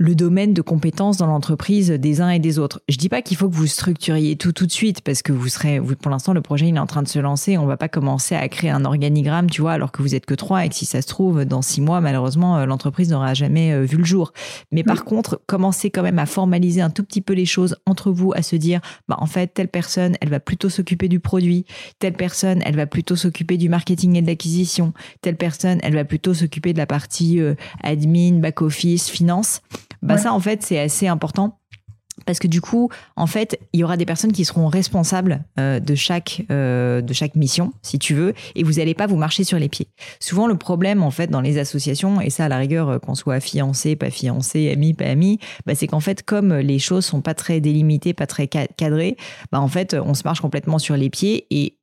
le 0.00 0.14
domaine 0.14 0.54
de 0.54 0.62
compétences 0.62 1.16
dans 1.16 1.26
l'entreprise 1.26 1.90
des 1.90 2.20
uns 2.20 2.30
et 2.30 2.38
des 2.38 2.60
autres. 2.60 2.80
Je 2.88 2.96
dis 2.96 3.08
pas 3.08 3.20
qu'il 3.20 3.36
faut 3.36 3.48
que 3.48 3.54
vous 3.56 3.66
structuriez 3.66 4.36
tout 4.36 4.52
tout 4.52 4.64
de 4.64 4.70
suite 4.70 5.00
parce 5.00 5.22
que 5.22 5.32
vous 5.32 5.48
serez, 5.48 5.80
vous, 5.80 5.96
pour 5.96 6.12
l'instant, 6.12 6.32
le 6.32 6.40
projet 6.40 6.68
il 6.68 6.76
est 6.76 6.78
en 6.78 6.86
train 6.86 7.02
de 7.02 7.08
se 7.08 7.18
lancer. 7.18 7.58
On 7.58 7.66
va 7.66 7.76
pas 7.76 7.88
commencer 7.88 8.36
à 8.36 8.48
créer 8.48 8.70
un 8.70 8.84
organigramme, 8.84 9.50
tu 9.50 9.60
vois, 9.60 9.72
alors 9.72 9.90
que 9.90 10.00
vous 10.00 10.14
êtes 10.14 10.24
que 10.24 10.34
trois 10.34 10.64
et 10.64 10.68
que 10.68 10.76
si 10.76 10.86
ça 10.86 11.02
se 11.02 11.08
trouve 11.08 11.44
dans 11.44 11.62
six 11.62 11.80
mois, 11.80 12.00
malheureusement, 12.00 12.58
euh, 12.58 12.66
l'entreprise 12.66 13.10
n'aura 13.10 13.34
jamais 13.34 13.72
euh, 13.72 13.82
vu 13.82 13.96
le 13.96 14.04
jour. 14.04 14.32
Mais 14.70 14.84
par 14.84 15.04
contre, 15.04 15.40
commencez 15.46 15.90
quand 15.90 16.04
même 16.04 16.20
à 16.20 16.26
formaliser 16.26 16.80
un 16.80 16.90
tout 16.90 17.02
petit 17.02 17.20
peu 17.20 17.32
les 17.32 17.46
choses 17.46 17.74
entre 17.84 18.12
vous, 18.12 18.32
à 18.36 18.42
se 18.42 18.54
dire, 18.54 18.80
bah 19.08 19.16
en 19.18 19.26
fait, 19.26 19.48
telle 19.52 19.68
personne, 19.68 20.14
elle 20.20 20.30
va 20.30 20.38
plutôt 20.38 20.68
s'occuper 20.68 21.08
du 21.08 21.18
produit, 21.18 21.64
telle 21.98 22.14
personne, 22.14 22.62
elle 22.64 22.76
va 22.76 22.86
plutôt 22.86 23.16
s'occuper 23.16 23.56
du 23.56 23.68
marketing 23.68 24.14
et 24.14 24.22
de 24.22 24.28
l'acquisition, 24.28 24.92
telle 25.22 25.36
personne, 25.36 25.80
elle 25.82 25.94
va 25.94 26.04
plutôt 26.04 26.34
s'occuper 26.34 26.72
de 26.72 26.78
la 26.78 26.86
partie 26.86 27.40
euh, 27.40 27.56
admin, 27.82 28.38
back 28.38 28.62
office, 28.62 29.10
finance 29.10 29.60
bah 30.02 30.18
ça 30.18 30.32
en 30.32 30.40
fait 30.40 30.62
c'est 30.62 30.78
assez 30.78 31.08
important 31.08 31.58
parce 32.26 32.38
que 32.38 32.46
du 32.46 32.60
coup, 32.60 32.90
en 33.16 33.26
fait, 33.26 33.58
il 33.72 33.80
y 33.80 33.84
aura 33.84 33.96
des 33.96 34.04
personnes 34.04 34.32
qui 34.32 34.44
seront 34.44 34.68
responsables 34.68 35.44
euh, 35.58 35.80
de 35.80 35.94
chaque 35.94 36.44
euh, 36.50 37.00
de 37.00 37.12
chaque 37.12 37.34
mission, 37.34 37.72
si 37.82 37.98
tu 37.98 38.14
veux, 38.14 38.34
et 38.54 38.62
vous 38.62 38.74
n'allez 38.74 38.94
pas 38.94 39.06
vous 39.06 39.16
marcher 39.16 39.44
sur 39.44 39.58
les 39.58 39.68
pieds. 39.68 39.88
Souvent, 40.20 40.46
le 40.46 40.56
problème, 40.56 41.02
en 41.02 41.10
fait, 41.10 41.28
dans 41.28 41.40
les 41.40 41.58
associations, 41.58 42.20
et 42.20 42.30
ça, 42.30 42.46
à 42.46 42.48
la 42.48 42.58
rigueur, 42.58 42.88
euh, 42.88 42.98
qu'on 42.98 43.14
soit 43.14 43.40
fiancé, 43.40 43.96
pas 43.96 44.10
fiancé, 44.10 44.70
ami, 44.70 44.94
pas 44.94 45.06
ami, 45.06 45.38
bah, 45.66 45.74
c'est 45.74 45.86
qu'en 45.86 46.00
fait, 46.00 46.22
comme 46.22 46.54
les 46.54 46.78
choses 46.78 47.04
sont 47.04 47.20
pas 47.20 47.34
très 47.34 47.60
délimitées, 47.60 48.14
pas 48.14 48.26
très 48.26 48.48
cadrées, 48.48 49.16
bah, 49.52 49.60
en 49.60 49.68
fait, 49.68 49.94
on 49.94 50.14
se 50.14 50.22
marche 50.24 50.40
complètement 50.40 50.78
sur 50.78 50.96
les 50.96 51.10
pieds 51.10 51.46
et 51.50 51.77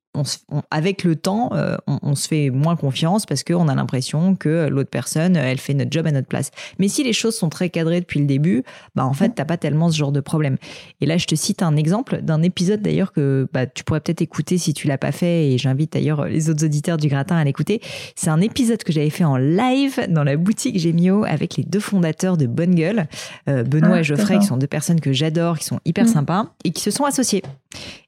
avec 0.72 1.04
le 1.04 1.16
temps, 1.16 1.50
euh, 1.54 1.78
on, 1.88 2.16
se 2.16 2.28
fait 2.28 2.50
moins 2.50 2.76
confiance 2.76 3.26
parce 3.26 3.44
qu'on 3.44 3.68
a 3.68 3.76
l'impression 3.76 4.36
que 4.36 4.68
l'autre 4.68 4.90
personne, 4.90 5.36
elle 5.36 5.60
fait 5.60 5.74
notre 5.74 5.92
job 5.92 6.08
à 6.08 6.12
notre 6.12 6.28
place. 6.28 6.52
Mais 6.80 6.88
si 6.88 7.04
les 7.04 7.14
choses 7.14 7.36
sont 7.36 7.50
très 7.50 7.70
cadrées 7.70 8.00
depuis 8.00 8.20
le 8.20 8.26
début, 8.26 8.64
bah 8.96 9.06
en 9.06 9.14
fait, 9.14 9.30
t'as 9.30 9.46
pas 9.46 9.58
tellement 9.58 9.90
ce 9.90 9.98
genre 9.98 10.12
de 10.12 10.20
problème. 10.22 10.58
Et 11.02 11.06
là, 11.06 11.18
je 11.18 11.26
te 11.26 11.36
cite 11.36 11.62
un 11.62 11.76
exemple 11.76 12.22
d'un 12.22 12.42
épisode 12.42 12.82
d'ailleurs 12.82 13.12
que 13.12 13.48
bah, 13.54 13.66
tu 13.66 13.84
pourrais 13.84 14.00
peut-être 14.00 14.22
écouter 14.22 14.58
si 14.58 14.74
tu 14.74 14.88
l'as 14.88 14.98
pas 14.98 15.12
fait, 15.12 15.52
et 15.52 15.58
j'invite 15.58 15.94
d'ailleurs 15.94 16.26
les 16.26 16.50
autres 16.50 16.66
auditeurs 16.66 16.98
du 16.98 17.08
gratin 17.08 17.38
à 17.38 17.44
l'écouter. 17.44 17.82
C'est 18.16 18.30
un 18.30 18.42
épisode 18.42 18.84
que 18.84 18.92
j'avais 18.92 19.10
fait 19.10 19.26
en 19.26 19.38
live 19.38 20.06
dans 20.10 20.24
la 20.24 20.38
boutique 20.38 20.80
Gemio 20.80 21.26
avec 21.26 21.58
les 21.58 21.64
deux 21.64 21.80
fondateurs 21.80 22.38
de 22.38 22.46
Bonne 22.46 22.76
Gueule, 22.76 23.08
euh, 23.50 23.64
Benoît 23.64 23.96
ah, 23.96 24.00
et 24.00 24.04
Geoffrey, 24.04 24.40
qui 24.40 24.46
sont 24.46 24.58
deux 24.58 24.68
personnes 24.68 25.02
que 25.02 25.14
j'adore, 25.14 25.60
qui 25.60 25.66
sont 25.66 25.80
hyper 25.86 26.06
mm. 26.06 26.10
sympas 26.10 26.46
et 26.64 26.72
qui 26.72 26.82
se 26.82 26.92
sont 26.92 27.06
associés. 27.06 27.44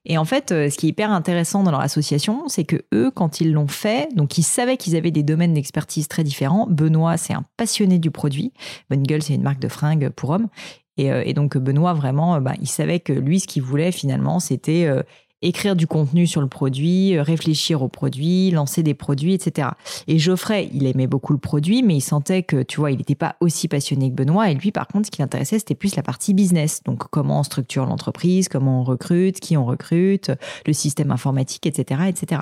Et 0.10 0.18
en 0.18 0.24
fait, 0.24 0.54
euh, 0.54 0.70
ce 0.70 0.78
qui 0.78 0.88
est 0.88 0.90
hyper 0.90 1.12
intéressant 1.12 1.64
dans 1.64 1.72
leur 1.72 1.82
association, 1.82 2.48
c'est 2.48 2.64
que 2.64 2.78
eux, 2.94 3.12
quand 3.12 3.42
ils 3.42 3.52
l'ont 3.52 3.68
fait, 3.68 4.08
donc 4.16 4.38
ils 4.38 4.44
savaient 4.44 4.78
qu'ils 4.78 4.96
avaient 4.96 5.12
des 5.12 5.22
domaines 5.22 5.54
d'expertise 5.54 6.08
très 6.08 6.24
différents. 6.24 6.66
Benoît, 6.70 7.18
c'est 7.18 7.34
un 7.34 7.44
passionné 7.58 8.00
du 8.00 8.10
produit. 8.10 8.54
Bonne 8.90 9.04
c'est 9.22 9.36
une 9.36 9.44
marque 9.44 9.60
de 9.60 9.68
fringues 9.68 10.10
pour 10.10 10.30
hommes. 10.30 10.48
Et, 10.96 11.12
euh, 11.12 11.34
donc 11.34 11.58
Benoît, 11.58 11.94
vraiment, 11.94 12.36
euh, 12.36 12.40
bah, 12.40 12.54
il 12.62 12.70
savait 12.70 13.02
que 13.02 13.12
lui, 13.12 13.42
ce 13.42 13.48
qu'il 13.48 13.64
voulait 13.64 13.92
finalement, 13.92 14.40
c'était 14.40 14.90
écrire 15.42 15.76
du 15.76 15.86
contenu 15.86 16.26
sur 16.26 16.42
le 16.42 16.48
produit, 16.48 17.16
euh, 17.16 17.22
réfléchir 17.22 17.84
au 17.84 17.88
produit, 17.88 18.50
lancer 18.52 18.82
des 18.82 18.94
produits, 18.94 19.34
etc. 19.34 19.70
Et 20.08 20.18
Geoffrey, 20.18 20.70
il 20.74 20.86
aimait 20.88 21.08
beaucoup 21.08 21.34
le 21.34 21.40
produit, 21.40 21.84
mais 21.84 21.98
il 21.98 22.02
sentait 22.02 22.44
que, 22.44 22.64
tu 22.64 22.80
vois, 22.80 22.92
il 22.92 22.98
n'était 22.98 23.16
pas 23.16 23.36
aussi 23.40 23.68
passionné 23.68 24.10
que 24.10 24.16
Benoît. 24.16 24.50
Et 24.50 24.56
lui, 24.56 24.72
par 24.72 24.88
contre, 24.88 25.06
ce 25.08 25.12
qui 25.12 25.22
l'intéressait, 25.22 25.60
c'était 25.60 25.76
plus 25.76 25.96
la 25.96 26.04
partie 26.04 26.34
business. 26.34 26.82
Donc, 26.86 27.04
comment 27.10 27.40
on 27.40 27.44
structure 27.44 27.86
l'entreprise, 27.86 28.50
comment 28.50 28.82
on 28.82 28.84
recrute, 28.84 29.40
qui 29.40 29.58
on 29.58 29.66
recrute, 29.66 30.32
le 30.66 30.74
système 30.74 31.12
informatique, 31.12 31.68
etc., 31.68 32.02
etc. 32.08 32.42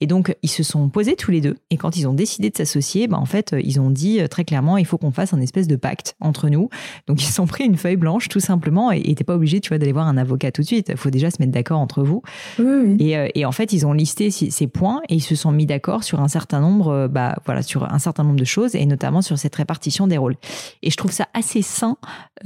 Et 0.00 0.06
donc, 0.06 0.36
ils 0.42 0.50
se 0.50 0.62
sont 0.62 0.88
posés 0.88 1.16
tous 1.16 1.32
les 1.32 1.40
deux. 1.40 1.56
Et 1.70 1.76
quand 1.76 1.96
ils 1.96 2.06
ont 2.06 2.14
décidé 2.14 2.50
de 2.50 2.56
s'associer, 2.56 3.08
bah, 3.08 3.18
en 3.18 3.26
fait, 3.26 3.54
ils 3.60 3.80
ont 3.80 3.90
dit 3.90 4.20
euh, 4.20 4.28
très 4.28 4.44
clairement, 4.44 4.76
il 4.76 4.86
faut 4.86 4.98
qu'on 4.98 5.12
fasse 5.12 5.34
un 5.34 5.40
espèce 5.40 5.66
de 5.66 5.76
pacte 5.76 6.14
entre 6.20 6.48
nous. 6.48 6.68
Donc, 7.08 7.20
ils 7.20 7.26
se 7.26 7.32
sont 7.32 7.46
pris 7.46 7.64
une 7.64 7.76
feuille 7.76 7.96
blanche, 7.96 8.28
tout 8.28 8.40
simplement, 8.40 8.92
et 8.92 9.14
t'es 9.14 9.24
pas 9.24 9.34
obligé, 9.34 9.60
tu 9.60 9.70
vois, 9.70 9.78
d'aller 9.78 9.92
voir 9.92 10.06
un 10.06 10.16
avocat 10.16 10.52
tout 10.52 10.62
de 10.62 10.66
suite. 10.66 10.88
Il 10.90 10.96
faut 10.96 11.10
déjà 11.10 11.30
se 11.30 11.36
mettre 11.40 11.52
d'accord 11.52 11.80
entre 11.80 12.04
vous. 12.04 12.22
Euh, 12.58 12.96
et, 13.34 13.44
en 13.44 13.52
fait, 13.52 13.72
ils 13.72 13.86
ont 13.86 13.92
listé 13.92 14.30
ces 14.30 14.66
points 14.66 15.00
et 15.08 15.16
ils 15.16 15.20
se 15.20 15.34
sont 15.34 15.52
mis 15.52 15.66
d'accord 15.66 16.04
sur 16.04 16.20
un 16.20 16.28
certain 16.28 16.60
nombre, 16.60 16.88
euh, 16.88 17.08
bah, 17.08 17.36
voilà, 17.44 17.62
sur 17.62 17.92
un 17.92 17.98
certain 17.98 18.24
nombre 18.24 18.38
de 18.38 18.44
choses 18.44 18.74
et 18.74 18.86
notamment 18.86 19.22
sur 19.22 19.38
cette 19.38 19.54
répartition 19.54 20.06
des 20.06 20.18
rôles. 20.18 20.36
Et 20.82 20.90
je 20.90 20.96
trouve 20.96 21.12
ça 21.12 21.28
assez 21.34 21.62
sain 21.62 21.96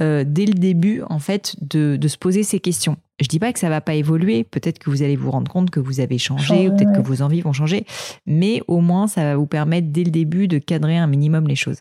euh, 0.01 0.23
dès 0.25 0.45
le 0.45 0.53
début, 0.53 1.01
en 1.09 1.19
fait, 1.19 1.55
de, 1.61 1.97
se 2.07 2.17
poser 2.17 2.43
ces 2.43 2.59
questions. 2.59 2.97
Je 3.19 3.27
dis 3.27 3.39
pas 3.39 3.53
que 3.53 3.59
ça 3.59 3.69
va 3.69 3.81
pas 3.81 3.93
évoluer. 3.93 4.43
Peut-être 4.43 4.79
que 4.79 4.89
vous 4.89 5.01
allez 5.03 5.15
vous 5.15 5.31
rendre 5.31 5.51
compte 5.51 5.69
que 5.69 5.79
vous 5.79 5.99
avez 5.99 6.17
changé, 6.17 6.67
ou 6.67 6.75
peut-être 6.75 6.93
que 6.93 7.01
vos 7.01 7.21
envies 7.21 7.41
vont 7.41 7.53
changer, 7.53 7.85
mais 8.25 8.61
au 8.67 8.81
moins 8.81 9.07
ça 9.07 9.23
va 9.23 9.35
vous 9.35 9.45
permettre 9.45 9.87
dès 9.89 10.03
le 10.03 10.11
début 10.11 10.47
de 10.47 10.57
cadrer 10.57 10.97
un 10.97 11.07
minimum 11.07 11.47
les 11.47 11.55
choses. 11.55 11.77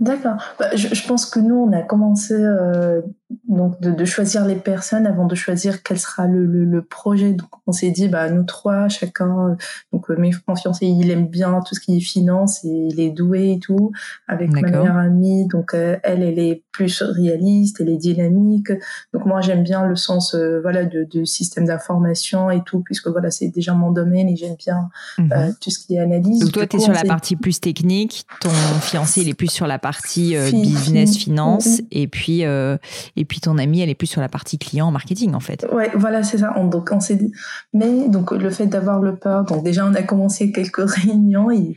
D'accord. 0.00 0.36
Bah, 0.60 0.68
je, 0.76 0.94
je, 0.94 1.06
pense 1.08 1.26
que 1.26 1.40
nous, 1.40 1.56
on 1.56 1.72
a 1.72 1.82
commencé 1.82 2.32
euh, 2.32 3.02
donc 3.48 3.80
de, 3.80 3.90
de, 3.90 4.04
choisir 4.04 4.44
les 4.44 4.54
personnes 4.54 5.08
avant 5.08 5.26
de 5.26 5.34
choisir 5.34 5.82
quel 5.82 5.98
sera 5.98 6.28
le, 6.28 6.46
le, 6.46 6.64
le 6.64 6.82
projet. 6.82 7.32
Donc, 7.32 7.48
on 7.66 7.72
s'est 7.72 7.90
dit, 7.90 8.06
bah 8.06 8.30
nous 8.30 8.44
trois, 8.44 8.88
chacun. 8.88 9.56
Donc, 9.92 10.08
euh, 10.08 10.16
mes 10.16 10.30
fiancé, 10.56 10.86
il 10.86 11.10
aime 11.10 11.26
bien 11.26 11.60
tout 11.66 11.74
ce 11.74 11.80
qui 11.80 11.96
est 11.96 12.00
finance 12.00 12.64
et 12.64 12.68
il 12.68 13.00
est 13.00 13.10
doué 13.10 13.54
et 13.54 13.58
tout. 13.58 13.90
Avec 14.28 14.52
ma 14.52 14.60
meilleure 14.60 14.96
amie, 14.96 15.48
donc 15.48 15.74
euh, 15.74 15.96
elle, 16.04 16.22
elle 16.22 16.38
est 16.38 16.62
plus 16.70 17.02
réaliste, 17.02 17.80
elle 17.80 17.88
est 17.88 17.96
dynamique. 17.96 18.70
Donc 19.12 19.26
moi, 19.26 19.40
j'aime 19.40 19.64
bien 19.64 19.84
le 19.84 19.96
sens, 19.96 20.36
euh, 20.36 20.60
voilà, 20.62 20.84
de, 20.84 21.02
de 21.02 21.24
système 21.24 21.64
d'information 21.64 22.52
et 22.52 22.62
tout, 22.62 22.82
puisque 22.84 23.08
voilà, 23.08 23.32
c'est 23.32 23.48
déjà 23.48 23.74
mon 23.74 23.90
domaine 23.90 24.28
et 24.28 24.36
j'aime 24.36 24.54
bien 24.56 24.90
mhm. 25.18 25.56
tout 25.60 25.70
ce 25.70 25.80
qui 25.80 25.96
est 25.96 25.98
analyse. 25.98 26.38
Donc 26.38 26.52
toi, 26.52 26.68
tu 26.68 26.76
es 26.76 26.80
sur 26.80 26.92
la 26.92 27.02
partie 27.02 27.34
plus 27.34 27.58
technique. 27.58 28.24
Ton 28.40 28.50
fiancé, 28.80 29.22
il 29.22 29.28
est 29.28 29.34
plus 29.34 29.50
sur 29.50 29.66
la 29.66 29.80
partie 29.80 29.87
euh, 30.36 30.50
business, 30.50 31.16
finance, 31.16 31.80
et 31.90 32.08
puis 32.08 32.44
euh, 32.44 32.76
et 33.16 33.24
puis 33.24 33.40
ton 33.40 33.58
ami, 33.58 33.80
elle 33.80 33.88
est 33.88 33.94
plus 33.94 34.06
sur 34.06 34.20
la 34.20 34.28
partie 34.28 34.58
client, 34.58 34.90
marketing 34.90 35.34
en 35.34 35.40
fait. 35.40 35.66
Ouais, 35.72 35.90
voilà, 35.94 36.22
c'est 36.22 36.38
ça. 36.38 36.52
donc 36.56 36.90
on 36.92 37.00
s'est 37.00 37.16
dit, 37.16 37.32
mais 37.72 38.08
donc 38.08 38.32
le 38.32 38.50
fait 38.50 38.66
d'avoir 38.66 39.00
le 39.00 39.16
peur, 39.16 39.44
donc 39.44 39.64
déjà 39.64 39.86
on 39.86 39.94
a 39.94 40.02
commencé 40.02 40.52
quelques 40.52 40.88
réunions, 40.90 41.50
et, 41.50 41.76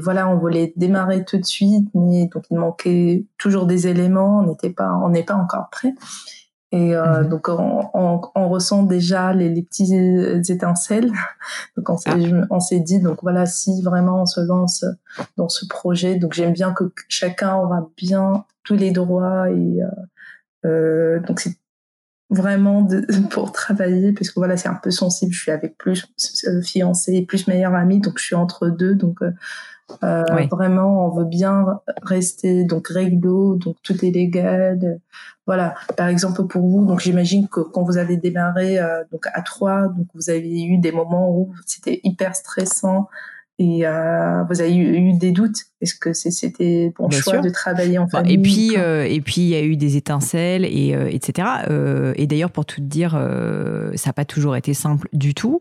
voilà, 0.00 0.28
on 0.28 0.38
voulait 0.38 0.72
démarrer 0.76 1.24
tout 1.24 1.38
de 1.38 1.44
suite, 1.44 1.88
mais 1.94 2.28
donc 2.32 2.44
il 2.50 2.58
manquait 2.58 3.24
toujours 3.38 3.66
des 3.66 3.86
éléments, 3.86 4.40
on 4.40 4.46
n'était 4.48 4.70
pas, 4.70 4.92
on 5.02 5.10
n'est 5.10 5.22
pas 5.22 5.34
encore 5.34 5.68
prêt. 5.70 5.94
Et 6.74 6.96
euh, 6.96 7.22
mhm. 7.22 7.28
donc 7.28 7.48
on, 7.48 7.88
on, 7.94 8.20
on, 8.34 8.48
ressent 8.48 8.82
déjà 8.82 9.32
les, 9.32 9.48
les 9.48 9.62
petits 9.62 9.94
étincelles. 10.52 11.12
Donc 11.76 11.88
on 11.88 11.96
s'est, 11.96 12.10
ah. 12.10 12.46
on 12.50 12.58
s'est 12.58 12.80
dit 12.80 12.98
donc 12.98 13.18
voilà 13.22 13.46
si 13.46 13.80
vraiment 13.80 14.22
on 14.22 14.26
se 14.26 14.40
lance 14.40 14.84
dans 15.36 15.48
ce 15.48 15.66
projet, 15.66 16.16
donc 16.16 16.32
j'aime 16.32 16.52
bien 16.52 16.72
que 16.72 16.90
chacun 17.08 17.54
aura 17.54 17.88
bien 17.96 18.44
tous 18.64 18.74
les 18.74 18.90
droits 18.90 19.50
et 19.50 19.82
euh, 19.82 19.88
euh 20.66 21.20
donc 21.20 21.38
c'est 21.38 21.56
vraiment 22.30 22.82
de, 22.82 23.06
pour 23.30 23.52
travailler 23.52 24.12
parce 24.12 24.30
que 24.30 24.40
voilà 24.40 24.56
c'est 24.56 24.68
un 24.68 24.80
peu 24.82 24.90
sensible. 24.90 25.32
Je 25.32 25.42
suis 25.42 25.52
avec 25.52 25.78
plus 25.78 26.08
euh, 26.48 26.60
fiancé, 26.60 27.22
plus 27.22 27.46
meilleure 27.46 27.74
amie, 27.74 28.00
donc 28.00 28.18
je 28.18 28.24
suis 28.24 28.34
entre 28.34 28.68
deux 28.68 28.96
donc 28.96 29.20
euh, 30.02 30.24
euh, 30.30 30.46
Vraiment, 30.50 31.06
on 31.06 31.10
veut 31.10 31.24
bien 31.24 31.80
rester 32.02 32.64
donc 32.64 32.88
réglo, 32.88 33.56
donc 33.56 33.76
tout 33.82 34.04
est 34.04 34.10
légal. 34.10 35.00
Voilà. 35.46 35.74
Par 35.96 36.08
exemple 36.08 36.44
pour 36.44 36.62
vous, 36.62 36.84
donc 36.86 37.00
j'imagine 37.00 37.48
que 37.48 37.60
quand 37.60 37.82
vous 37.82 37.98
avez 37.98 38.16
démarré 38.16 38.78
euh, 38.78 39.04
donc 39.12 39.26
à 39.32 39.42
trois, 39.42 39.88
donc 39.88 40.06
vous 40.14 40.30
avez 40.30 40.64
eu 40.64 40.78
des 40.78 40.92
moments 40.92 41.30
où 41.30 41.52
c'était 41.66 42.00
hyper 42.02 42.34
stressant 42.34 43.08
et 43.58 43.86
euh, 43.86 44.42
vous 44.44 44.60
avez 44.60 44.74
eu, 44.74 45.12
des 45.12 45.30
doutes? 45.30 45.58
Est-ce 45.80 45.94
que 45.94 46.12
c'était 46.12 46.92
bon 46.98 47.08
choix 47.10 47.38
de 47.38 47.50
travailler 47.50 47.98
en 47.98 48.08
famille 48.08 48.34
Et 48.34 48.38
puis, 48.38 48.72
euh, 48.76 49.04
et 49.04 49.20
puis 49.20 49.42
il 49.42 49.48
y 49.48 49.54
a 49.54 49.62
eu 49.62 49.76
des 49.76 49.96
étincelles 49.96 50.64
et 50.64 50.94
euh, 50.94 51.08
etc. 51.08 51.48
Euh, 51.70 52.14
et 52.16 52.26
d'ailleurs, 52.26 52.50
pour 52.50 52.66
tout 52.66 52.80
te 52.80 52.86
dire, 52.86 53.12
ça 53.12 54.08
n'a 54.08 54.12
pas 54.12 54.24
toujours 54.24 54.56
été 54.56 54.74
simple 54.74 55.08
du 55.12 55.34
tout. 55.34 55.60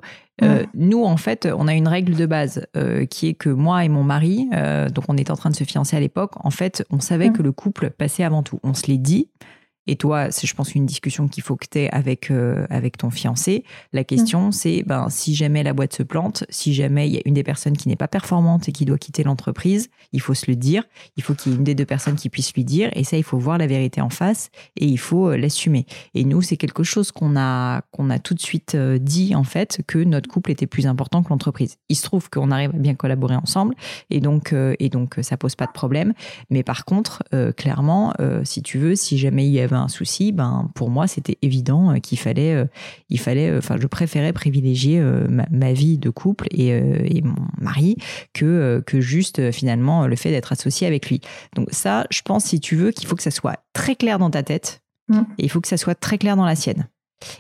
Nous, 0.74 1.04
en 1.04 1.18
fait, 1.18 1.48
on 1.56 1.68
a 1.68 1.74
une 1.74 1.88
règle 1.88 2.16
de 2.16 2.26
base 2.26 2.66
qui 3.10 3.28
est 3.28 3.34
que 3.36 3.50
moi 3.50 3.86
et 3.86 3.90
mon 3.90 4.04
mari, 4.04 4.50
donc 4.94 5.06
on 5.08 5.18
était 5.18 5.32
en 5.32 5.38
train 5.38 5.52
de 5.52 5.56
se 5.56 5.64
fiancer 5.64 5.96
à 5.96 6.00
l'époque, 6.00 6.32
en 6.44 6.50
fait, 6.50 6.84
on 6.90 7.00
savait 7.00 7.32
que 7.32 7.44
le 7.44 7.52
couple 7.52 7.92
passait 7.92 8.24
avant 8.24 8.42
tout. 8.42 8.60
On 8.64 8.74
se 8.74 8.88
l'est 8.88 8.98
dit. 8.98 9.30
Et 9.88 9.96
toi, 9.96 10.32
c'est, 10.32 10.48
je 10.48 10.56
pense, 10.56 10.76
une 10.76 10.86
discussion 10.86 11.28
qu'il 11.28 11.44
faut 11.44 11.56
que 11.56 11.66
tu 11.70 11.80
aies 11.80 11.90
avec, 11.92 12.32
euh, 12.32 12.66
avec 12.70 12.98
ton 12.98 13.10
fiancé. 13.10 13.64
La 13.92 14.04
question, 14.04 14.48
mm. 14.48 14.52
c'est 14.52 14.84
ben, 14.84 15.10
si 15.10 15.36
jamais 15.36 15.62
la 15.64 15.74
boîte 15.74 15.94
se 15.94 16.04
plante, 16.04 16.46
si 16.50 16.74
jamais 16.74 17.08
il 17.08 17.16
y 17.16 17.18
a 17.18 17.22
une 17.26 17.34
des 17.34 17.44
personnes 17.44 17.76
qui 17.76 17.90
n'est 17.90 17.98
pas 17.98 18.08
performante 18.08 18.70
et 18.70 18.72
qui 18.72 18.86
doit 18.86 18.98
quitter 18.98 19.24
l'entreprise, 19.24 19.90
il 20.14 20.22
faut 20.22 20.34
se 20.34 20.50
le 20.50 20.56
dire. 20.56 20.84
Il 21.18 21.24
faut 21.24 21.34
qu'il 21.34 21.52
y 21.52 21.56
ait 21.56 21.58
une 21.58 21.64
des 21.66 21.76
deux 21.76 21.86
personnes 21.86 22.16
qui 22.16 22.30
puisse 22.30 22.54
lui 22.54 22.64
dire. 22.64 22.90
Et 22.94 23.04
ça, 23.04 23.18
il 23.18 23.24
faut 23.24 23.38
voir 23.38 23.58
la 23.58 23.68
vérité 23.68 24.00
en 24.00 24.10
face 24.10 24.50
et 24.78 24.86
il 24.86 24.98
faut 24.98 25.30
euh, 25.30 25.38
l'assumer. 25.38 25.86
Et 26.14 26.24
nous, 26.24 26.42
c'est 26.42 26.58
quelque 26.58 26.84
chose 26.84 27.12
qu'on 27.12 27.36
a, 27.36 27.82
qu'on 27.92 28.10
a 28.10 28.20
tout 28.20 28.34
de 28.34 28.42
suite 28.42 28.76
euh, 28.76 28.98
dit, 28.98 29.36
en 29.36 29.44
fait, 29.44 29.82
que 29.86 29.98
notre 29.98 30.30
couple 30.30 30.52
était 30.52 30.68
plus 30.68 30.88
important 30.88 31.24
que 31.24 31.30
l'entreprise. 31.30 31.78
Il 31.90 31.98
se 31.98 32.04
trouve 32.04 32.30
qu'on 32.30 32.52
arrive 32.52 32.70
à 32.70 32.78
bien 32.78 32.96
collaborer 32.96 33.36
ensemble 33.36 33.76
et 34.10 34.22
donc, 34.22 34.54
et 34.80 34.90
donc 34.90 35.16
ça 35.22 35.38
pose 35.38 35.56
pas 35.56 35.66
de 35.66 35.72
problème. 35.72 36.14
Mais 36.50 36.64
par 36.64 36.86
contre, 36.86 37.24
clairement, 37.58 38.14
si 38.44 38.62
tu 38.62 38.78
veux, 38.78 38.96
si 38.96 39.18
jamais 39.18 39.46
il 39.46 39.52
y 39.52 39.60
avait 39.74 39.84
un 39.84 39.88
souci, 39.88 40.32
ben 40.32 40.70
pour 40.76 40.90
moi 40.90 41.08
c'était 41.08 41.38
évident 41.42 41.92
euh, 41.92 42.00
qu'il 42.00 42.18
fallait, 42.18 42.54
euh, 42.54 42.66
il 43.10 43.20
fallait, 43.20 43.50
euh, 43.50 43.58
enfin 43.58 43.78
je 43.80 43.88
préférais 43.88 44.34
privilégier 44.34 45.02
ma, 45.52 45.74
vie 45.74 45.98
de 45.98 46.10
couple 46.10 46.48
et, 46.52 46.70
et 46.70 47.22
mon 47.22 47.36
mari 47.60 47.98
que 48.34 48.84
que 48.86 49.02
juste 49.02 49.52
finalement 49.52 50.08
le 50.08 50.16
fait 50.16 50.30
d'être 50.30 50.52
associé 50.52 50.86
avec 50.88 51.10
lui. 51.10 51.22
Donc 51.56 51.70
ça, 51.72 52.06
je 52.12 52.22
pense 52.22 52.46
si 52.46 52.60
tu 52.60 52.76
veux 52.76 52.92
qu'il 52.92 53.08
faut 53.08 53.16
que 53.16 53.24
ça 53.24 53.32
soit 53.32 53.64
très 53.74 53.96
clair 53.96 54.20
dans 54.20 54.30
ta 54.30 54.44
tête 54.44 54.82
mm. 55.08 55.22
et 55.40 55.44
il 55.44 55.50
faut 55.50 55.62
que 55.62 55.68
ça 55.68 55.78
soit 55.78 55.96
très 55.96 56.18
clair 56.18 56.36
dans 56.36 56.46
la 56.46 56.56
sienne. 56.56 56.88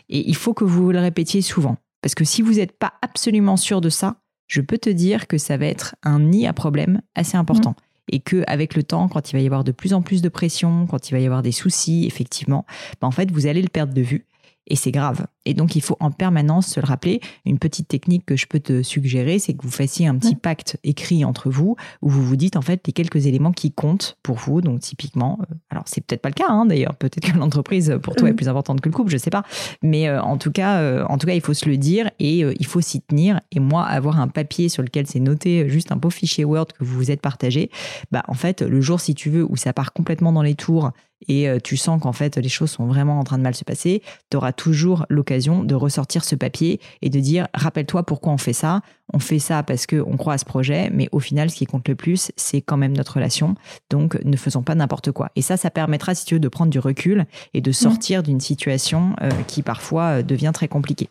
Et 0.09 0.27
il 0.29 0.35
faut 0.35 0.53
que 0.53 0.63
vous 0.63 0.91
le 0.91 0.99
répétiez 0.99 1.41
souvent 1.41 1.77
parce 2.01 2.15
que 2.15 2.23
si 2.23 2.41
vous 2.41 2.53
n'êtes 2.53 2.77
pas 2.77 2.93
absolument 3.01 3.57
sûr 3.57 3.81
de 3.81 3.89
ça, 3.89 4.15
je 4.47 4.61
peux 4.61 4.77
te 4.77 4.89
dire 4.89 5.27
que 5.27 5.37
ça 5.37 5.57
va 5.57 5.65
être 5.65 5.95
un 6.03 6.19
nid 6.19 6.47
à 6.47 6.53
problème 6.53 7.01
assez 7.15 7.37
important. 7.37 7.71
Mm 7.71 7.92
et 8.09 8.19
que 8.19 8.43
avec 8.47 8.75
le 8.75 8.83
temps, 8.83 9.07
quand 9.07 9.31
il 9.31 9.35
va 9.35 9.41
y 9.41 9.45
avoir 9.45 9.63
de 9.63 9.71
plus 9.71 9.93
en 9.93 10.01
plus 10.01 10.21
de 10.21 10.29
pression, 10.29 10.87
quand 10.87 11.09
il 11.09 11.13
va 11.13 11.19
y 11.19 11.25
avoir 11.25 11.41
des 11.41 11.51
soucis, 11.51 12.05
effectivement, 12.05 12.65
ben 13.01 13.07
en 13.07 13.11
fait, 13.11 13.31
vous 13.31 13.47
allez 13.47 13.61
le 13.61 13.69
perdre 13.69 13.93
de 13.93 14.01
vue. 14.01 14.25
Et 14.67 14.75
c'est 14.75 14.91
grave. 14.91 15.25
Et 15.45 15.53
donc, 15.53 15.75
il 15.75 15.81
faut 15.81 15.97
en 15.99 16.11
permanence 16.11 16.67
se 16.67 16.79
le 16.79 16.85
rappeler. 16.85 17.19
Une 17.45 17.59
petite 17.59 17.87
technique 17.87 18.25
que 18.25 18.35
je 18.35 18.45
peux 18.45 18.59
te 18.59 18.81
suggérer, 18.81 19.39
c'est 19.39 19.53
que 19.53 19.63
vous 19.63 19.71
fassiez 19.71 20.07
un 20.07 20.15
petit 20.15 20.35
pacte 20.35 20.77
écrit 20.83 21.25
entre 21.25 21.49
vous 21.49 21.75
où 22.01 22.09
vous 22.09 22.23
vous 22.23 22.35
dites 22.35 22.55
en 22.55 22.61
fait 22.61 22.81
les 22.87 22.93
quelques 22.93 23.25
éléments 23.25 23.51
qui 23.51 23.71
comptent 23.71 24.17
pour 24.23 24.37
vous. 24.37 24.61
Donc, 24.61 24.79
typiquement, 24.79 25.39
euh, 25.41 25.55
alors 25.69 25.83
c'est 25.87 26.01
peut-être 26.01 26.21
pas 26.21 26.29
le 26.29 26.35
cas 26.35 26.47
hein, 26.47 26.65
d'ailleurs, 26.65 26.95
peut-être 26.95 27.31
que 27.31 27.37
l'entreprise 27.37 27.97
pour 28.01 28.15
toi 28.15 28.29
est 28.29 28.33
plus 28.33 28.47
importante 28.47 28.81
que 28.81 28.89
le 28.89 28.93
couple, 28.93 29.11
je 29.11 29.17
sais 29.17 29.29
pas. 29.29 29.43
Mais 29.81 30.07
euh, 30.07 30.21
en 30.21 30.37
tout 30.37 30.51
cas, 30.51 30.79
euh, 30.79 31.05
en 31.09 31.17
tout 31.17 31.27
cas, 31.27 31.33
il 31.33 31.41
faut 31.41 31.53
se 31.53 31.67
le 31.67 31.77
dire 31.77 32.09
et 32.19 32.39
il 32.39 32.65
faut 32.65 32.81
s'y 32.81 33.01
tenir. 33.01 33.41
Et 33.51 33.59
moi, 33.59 33.83
avoir 33.83 34.19
un 34.19 34.27
papier 34.27 34.69
sur 34.69 34.83
lequel 34.83 35.07
c'est 35.07 35.19
noté, 35.19 35.67
juste 35.69 35.91
un 35.91 35.95
beau 35.97 36.09
fichier 36.09 36.45
Word 36.45 36.67
que 36.67 36.83
vous 36.83 36.95
vous 36.95 37.11
êtes 37.11 37.21
partagé, 37.21 37.69
bah 38.11 38.23
en 38.27 38.33
fait, 38.33 38.61
le 38.61 38.81
jour 38.81 38.99
si 38.99 39.15
tu 39.15 39.29
veux 39.29 39.43
où 39.43 39.57
ça 39.57 39.73
part 39.73 39.93
complètement 39.93 40.31
dans 40.31 40.41
les 40.41 40.55
tours 40.55 40.91
et 41.29 41.47
tu 41.63 41.77
sens 41.77 42.01
qu'en 42.01 42.11
fait 42.11 42.35
les 42.35 42.49
choses 42.49 42.71
sont 42.71 42.85
vraiment 42.85 43.17
en 43.17 43.23
train 43.23 43.37
de 43.37 43.43
mal 43.43 43.55
se 43.55 43.63
passer, 43.63 44.01
tu 44.29 44.35
auras 44.35 44.51
toujours 44.51 45.05
l'occasion 45.09 45.32
de 45.37 45.75
ressortir 45.75 46.23
ce 46.23 46.35
papier 46.35 46.79
et 47.01 47.09
de 47.09 47.19
dire 47.19 47.47
rappelle-toi 47.53 48.03
pourquoi 48.03 48.33
on 48.33 48.37
fait 48.37 48.53
ça. 48.53 48.81
On 49.13 49.19
fait 49.19 49.39
ça 49.39 49.63
parce 49.63 49.85
qu'on 49.85 50.17
croit 50.17 50.33
à 50.33 50.37
ce 50.37 50.45
projet, 50.45 50.89
mais 50.93 51.09
au 51.11 51.19
final, 51.19 51.49
ce 51.49 51.55
qui 51.55 51.65
compte 51.65 51.87
le 51.87 51.95
plus, 51.95 52.31
c'est 52.35 52.61
quand 52.61 52.77
même 52.77 52.95
notre 52.95 53.15
relation. 53.15 53.55
Donc, 53.89 54.17
ne 54.23 54.37
faisons 54.37 54.63
pas 54.63 54.75
n'importe 54.75 55.11
quoi. 55.11 55.29
Et 55.35 55.41
ça, 55.41 55.57
ça 55.57 55.69
permettra, 55.69 56.15
si 56.15 56.25
tu 56.25 56.35
veux, 56.35 56.39
de 56.39 56.47
prendre 56.47 56.71
du 56.71 56.79
recul 56.79 57.25
et 57.53 57.61
de 57.61 57.71
sortir 57.71 58.23
d'une 58.23 58.39
situation 58.39 59.15
euh, 59.21 59.29
qui 59.47 59.61
parfois 59.61 60.19
euh, 60.19 60.23
devient 60.23 60.51
très 60.53 60.67
compliquée. 60.67 61.09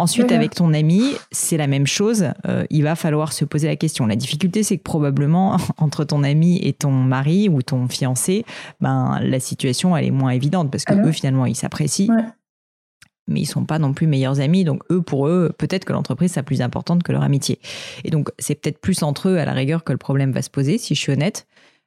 Ensuite, 0.00 0.30
avec 0.30 0.54
ton 0.54 0.74
ami, 0.74 1.02
c'est 1.32 1.56
la 1.56 1.66
même 1.66 1.88
chose. 1.88 2.26
Euh, 2.46 2.64
il 2.70 2.84
va 2.84 2.94
falloir 2.94 3.32
se 3.32 3.44
poser 3.44 3.66
la 3.66 3.74
question. 3.74 4.06
La 4.06 4.14
difficulté, 4.14 4.62
c'est 4.62 4.78
que 4.78 4.82
probablement 4.84 5.56
entre 5.76 6.04
ton 6.04 6.22
ami 6.22 6.60
et 6.62 6.72
ton 6.72 6.92
mari 6.92 7.48
ou 7.48 7.62
ton 7.62 7.88
fiancé, 7.88 8.44
ben 8.80 9.18
la 9.20 9.40
situation 9.40 9.96
elle 9.96 10.04
est 10.04 10.12
moins 10.12 10.30
évidente 10.30 10.70
parce 10.70 10.84
que 10.84 10.94
eux 10.94 11.10
finalement 11.10 11.46
ils 11.46 11.56
s'apprécient. 11.56 12.14
Mais 13.28 13.40
ils 13.40 13.46
sont 13.46 13.64
pas 13.64 13.78
non 13.78 13.92
plus 13.92 14.06
meilleurs 14.06 14.40
amis, 14.40 14.64
donc 14.64 14.82
eux 14.90 15.02
pour 15.02 15.28
eux 15.28 15.52
peut-être 15.56 15.84
que 15.84 15.92
l'entreprise 15.92 16.32
c'est 16.32 16.42
plus 16.42 16.62
importante 16.62 17.02
que 17.02 17.12
leur 17.12 17.22
amitié. 17.22 17.58
Et 18.04 18.10
donc 18.10 18.30
c'est 18.38 18.54
peut-être 18.54 18.80
plus 18.80 19.02
entre 19.02 19.28
eux 19.28 19.38
à 19.38 19.44
la 19.44 19.52
rigueur 19.52 19.84
que 19.84 19.92
le 19.92 19.98
problème 19.98 20.32
va 20.32 20.42
se 20.42 20.50
poser, 20.50 20.78
si 20.78 20.94
je 20.94 21.00
suis 21.00 21.12
honnête. 21.12 21.46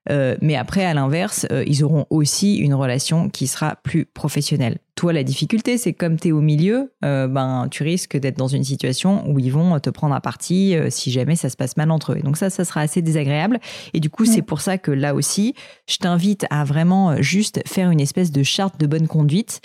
Euh, 0.09 0.35
mais 0.41 0.55
après, 0.55 0.83
à 0.83 0.93
l'inverse, 0.93 1.45
euh, 1.51 1.63
ils 1.67 1.83
auront 1.83 2.05
aussi 2.09 2.57
une 2.57 2.73
relation 2.73 3.29
qui 3.29 3.47
sera 3.47 3.75
plus 3.75 4.05
professionnelle. 4.05 4.79
Toi, 4.95 5.13
la 5.13 5.23
difficulté, 5.23 5.77
c'est 5.77 5.93
comme 5.93 6.19
tu 6.19 6.29
es 6.29 6.31
au 6.31 6.41
milieu, 6.41 6.91
euh, 7.05 7.27
ben, 7.27 7.67
tu 7.69 7.83
risques 7.83 8.17
d'être 8.17 8.37
dans 8.37 8.47
une 8.47 8.63
situation 8.63 9.29
où 9.29 9.39
ils 9.39 9.51
vont 9.51 9.79
te 9.79 9.89
prendre 9.89 10.13
à 10.15 10.21
partie 10.21 10.75
si 10.89 11.11
jamais 11.11 11.35
ça 11.35 11.49
se 11.49 11.57
passe 11.57 11.77
mal 11.77 11.91
entre 11.91 12.13
eux. 12.13 12.17
Et 12.17 12.21
donc 12.21 12.37
ça, 12.37 12.49
ça 12.49 12.65
sera 12.65 12.81
assez 12.81 13.01
désagréable. 13.01 13.59
Et 13.93 13.99
du 13.99 14.09
coup, 14.09 14.25
c'est 14.25 14.41
pour 14.41 14.61
ça 14.61 14.77
que 14.77 14.91
là 14.91 15.15
aussi, 15.15 15.55
je 15.87 15.97
t'invite 15.97 16.45
à 16.49 16.63
vraiment 16.63 17.21
juste 17.21 17.61
faire 17.67 17.89
une 17.89 17.99
espèce 17.99 18.31
de 18.31 18.43
charte 18.43 18.79
de 18.79 18.87
bonne 18.87 19.07
conduite 19.07 19.61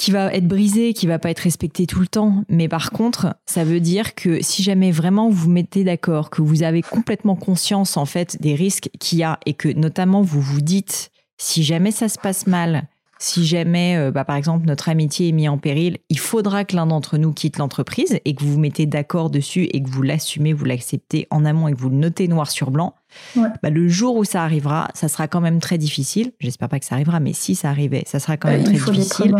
qui 0.00 0.12
va 0.12 0.32
être 0.32 0.48
brisé, 0.48 0.94
qui 0.94 1.06
va 1.06 1.18
pas 1.18 1.28
être 1.30 1.40
respecté 1.40 1.86
tout 1.86 2.00
le 2.00 2.06
temps. 2.06 2.42
Mais 2.48 2.68
par 2.68 2.90
contre, 2.90 3.36
ça 3.44 3.64
veut 3.64 3.80
dire 3.80 4.14
que 4.14 4.42
si 4.42 4.62
jamais 4.62 4.92
vraiment 4.92 5.28
vous 5.28 5.44
vous 5.44 5.50
mettez 5.50 5.84
d'accord, 5.84 6.30
que 6.30 6.40
vous 6.40 6.62
avez 6.62 6.80
complètement 6.80 7.36
conscience 7.36 7.98
en 7.98 8.06
fait 8.06 8.40
des 8.40 8.54
risques 8.54 8.88
qu'il 8.98 9.18
y 9.18 9.24
a 9.24 9.38
et 9.44 9.52
que 9.52 9.68
notamment 9.68 10.22
vous 10.22 10.40
vous 10.40 10.62
dites 10.62 11.10
si 11.36 11.62
jamais 11.62 11.90
ça 11.90 12.08
se 12.08 12.18
passe 12.18 12.46
mal, 12.46 12.88
si 13.18 13.46
jamais 13.46 13.98
euh, 13.98 14.10
bah, 14.10 14.24
par 14.24 14.36
exemple 14.36 14.66
notre 14.66 14.88
amitié 14.88 15.28
est 15.28 15.32
mise 15.32 15.50
en 15.50 15.58
péril, 15.58 15.98
il 16.08 16.18
faudra 16.18 16.64
que 16.64 16.76
l'un 16.76 16.86
d'entre 16.86 17.18
nous 17.18 17.34
quitte 17.34 17.58
l'entreprise 17.58 18.18
et 18.24 18.34
que 18.34 18.42
vous 18.42 18.52
vous 18.52 18.58
mettez 18.58 18.86
d'accord 18.86 19.28
dessus 19.28 19.64
et 19.64 19.82
que 19.82 19.90
vous 19.90 20.00
l'assumez, 20.00 20.54
vous 20.54 20.64
l'acceptez 20.64 21.26
en 21.30 21.44
amont 21.44 21.68
et 21.68 21.74
que 21.74 21.78
vous 21.78 21.90
le 21.90 21.96
notez 21.96 22.26
noir 22.26 22.50
sur 22.50 22.70
blanc. 22.70 22.94
Bah, 23.36 23.68
le 23.68 23.86
jour 23.88 24.16
où 24.16 24.24
ça 24.24 24.44
arrivera, 24.44 24.88
ça 24.94 25.08
sera 25.08 25.28
quand 25.28 25.42
même 25.42 25.60
très 25.60 25.76
difficile. 25.76 26.32
J'espère 26.40 26.70
pas 26.70 26.78
que 26.78 26.86
ça 26.86 26.94
arrivera, 26.94 27.20
mais 27.20 27.34
si 27.34 27.54
ça 27.54 27.68
arrivait, 27.68 28.04
ça 28.06 28.18
sera 28.18 28.38
quand 28.38 28.48
même 28.48 28.64
très 28.64 28.72
difficile. 28.72 29.34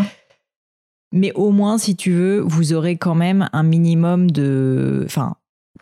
Mais 1.12 1.32
au 1.34 1.50
moins, 1.50 1.76
si 1.78 1.96
tu 1.96 2.12
veux, 2.12 2.40
vous 2.40 2.72
aurez 2.72 2.96
quand 2.96 3.14
même 3.14 3.48
un 3.52 3.62
minimum 3.62 4.30
de, 4.30 5.02
enfin, 5.06 5.34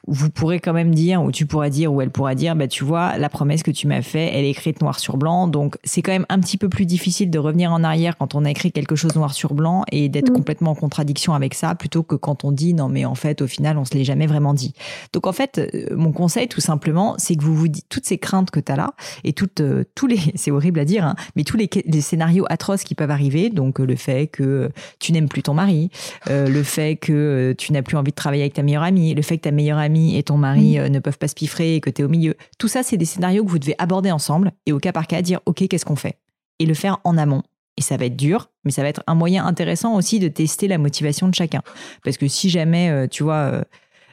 vous 0.08 0.30
pourrez 0.30 0.58
quand 0.58 0.72
même 0.72 0.94
dire, 0.94 1.22
ou 1.22 1.30
tu 1.30 1.46
pourras 1.46 1.68
dire, 1.68 1.92
ou 1.92 2.00
elle 2.00 2.10
pourra 2.10 2.34
dire, 2.34 2.56
bah 2.56 2.66
tu 2.66 2.82
vois, 2.82 3.18
la 3.18 3.28
promesse 3.28 3.62
que 3.62 3.70
tu 3.70 3.86
m'as 3.86 4.02
fait, 4.02 4.30
elle 4.34 4.44
est 4.44 4.50
écrite 4.50 4.80
noir 4.80 4.98
sur 4.98 5.16
blanc, 5.18 5.46
donc 5.48 5.76
c'est 5.84 6.02
quand 6.02 6.12
même 6.12 6.26
un 6.30 6.40
petit 6.40 6.56
peu 6.56 6.68
plus 6.68 6.86
difficile 6.86 7.30
de 7.30 7.38
revenir 7.38 7.72
en 7.72 7.84
arrière 7.84 8.16
quand 8.16 8.34
on 8.34 8.44
a 8.44 8.50
écrit 8.50 8.72
quelque 8.72 8.96
chose 8.96 9.14
noir 9.14 9.34
sur 9.34 9.54
blanc 9.54 9.84
et 9.92 10.08
d'être 10.08 10.32
complètement 10.32 10.70
en 10.70 10.74
contradiction 10.74 11.34
avec 11.34 11.54
ça, 11.54 11.74
plutôt 11.74 12.02
que 12.02 12.14
quand 12.14 12.44
on 12.44 12.52
dit 12.52 12.74
non 12.74 12.88
mais 12.88 13.04
en 13.04 13.14
fait 13.14 13.42
au 13.42 13.46
final 13.46 13.76
on 13.78 13.84
se 13.84 13.94
l'est 13.94 14.04
jamais 14.04 14.26
vraiment 14.26 14.54
dit. 14.54 14.72
Donc 15.12 15.26
en 15.26 15.32
fait, 15.32 15.58
euh, 15.58 15.94
mon 15.94 16.12
conseil 16.12 16.48
tout 16.48 16.60
simplement, 16.60 17.14
c'est 17.18 17.36
que 17.36 17.42
vous 17.42 17.54
vous 17.54 17.68
dites 17.68 17.86
toutes 17.88 18.06
ces 18.06 18.18
craintes 18.18 18.50
que 18.50 18.60
tu 18.60 18.72
as 18.72 18.76
là 18.76 18.94
et 19.24 19.32
toutes 19.32 19.60
euh, 19.60 19.84
tous 19.94 20.06
les, 20.06 20.18
c'est 20.34 20.50
horrible 20.50 20.80
à 20.80 20.84
dire, 20.84 21.04
hein, 21.04 21.16
mais 21.36 21.44
tous 21.44 21.56
les, 21.56 21.68
les, 21.84 22.00
scénarios 22.00 22.46
atroces 22.48 22.84
qui 22.84 22.94
peuvent 22.94 23.10
arriver, 23.10 23.50
donc 23.50 23.80
euh, 23.80 23.86
le 23.86 23.96
fait 23.96 24.28
que 24.28 24.70
tu 24.98 25.12
n'aimes 25.12 25.28
plus 25.28 25.42
ton 25.42 25.54
mari, 25.54 25.90
le 26.28 26.62
fait 26.62 26.96
que 26.96 27.54
tu 27.58 27.72
n'as 27.72 27.82
plus 27.82 27.96
envie 27.96 28.10
de 28.10 28.16
travailler 28.16 28.42
avec 28.42 28.54
ta 28.54 28.62
meilleure 28.62 28.82
amie, 28.82 29.14
le 29.14 29.22
fait 29.22 29.36
que 29.36 29.42
ta 29.42 29.50
meilleure 29.50 29.78
amie 29.78 29.97
et 30.16 30.22
ton 30.22 30.36
mari 30.36 30.78
mm. 30.78 30.80
euh, 30.80 30.88
ne 30.88 30.98
peuvent 30.98 31.18
pas 31.18 31.28
se 31.28 31.34
piffrer 31.34 31.76
et 31.76 31.80
que 31.80 31.90
tu 31.90 32.02
es 32.02 32.04
au 32.04 32.08
milieu. 32.08 32.34
Tout 32.58 32.68
ça, 32.68 32.82
c'est 32.82 32.96
des 32.96 33.04
scénarios 33.04 33.44
que 33.44 33.50
vous 33.50 33.58
devez 33.58 33.74
aborder 33.78 34.10
ensemble 34.10 34.52
et 34.66 34.72
au 34.72 34.78
cas 34.78 34.92
par 34.92 35.06
cas 35.06 35.22
dire 35.22 35.40
OK, 35.46 35.66
qu'est-ce 35.68 35.84
qu'on 35.84 35.96
fait? 35.96 36.18
Et 36.58 36.66
le 36.66 36.74
faire 36.74 36.98
en 37.04 37.16
amont. 37.18 37.42
Et 37.76 37.82
ça 37.82 37.96
va 37.96 38.06
être 38.06 38.16
dur, 38.16 38.50
mais 38.64 38.72
ça 38.72 38.82
va 38.82 38.88
être 38.88 39.04
un 39.06 39.14
moyen 39.14 39.46
intéressant 39.46 39.94
aussi 39.94 40.18
de 40.18 40.26
tester 40.26 40.66
la 40.66 40.78
motivation 40.78 41.28
de 41.28 41.34
chacun. 41.34 41.62
Parce 42.02 42.16
que 42.16 42.26
si 42.26 42.50
jamais, 42.50 42.90
euh, 42.90 43.06
tu 43.06 43.22
vois, 43.22 43.62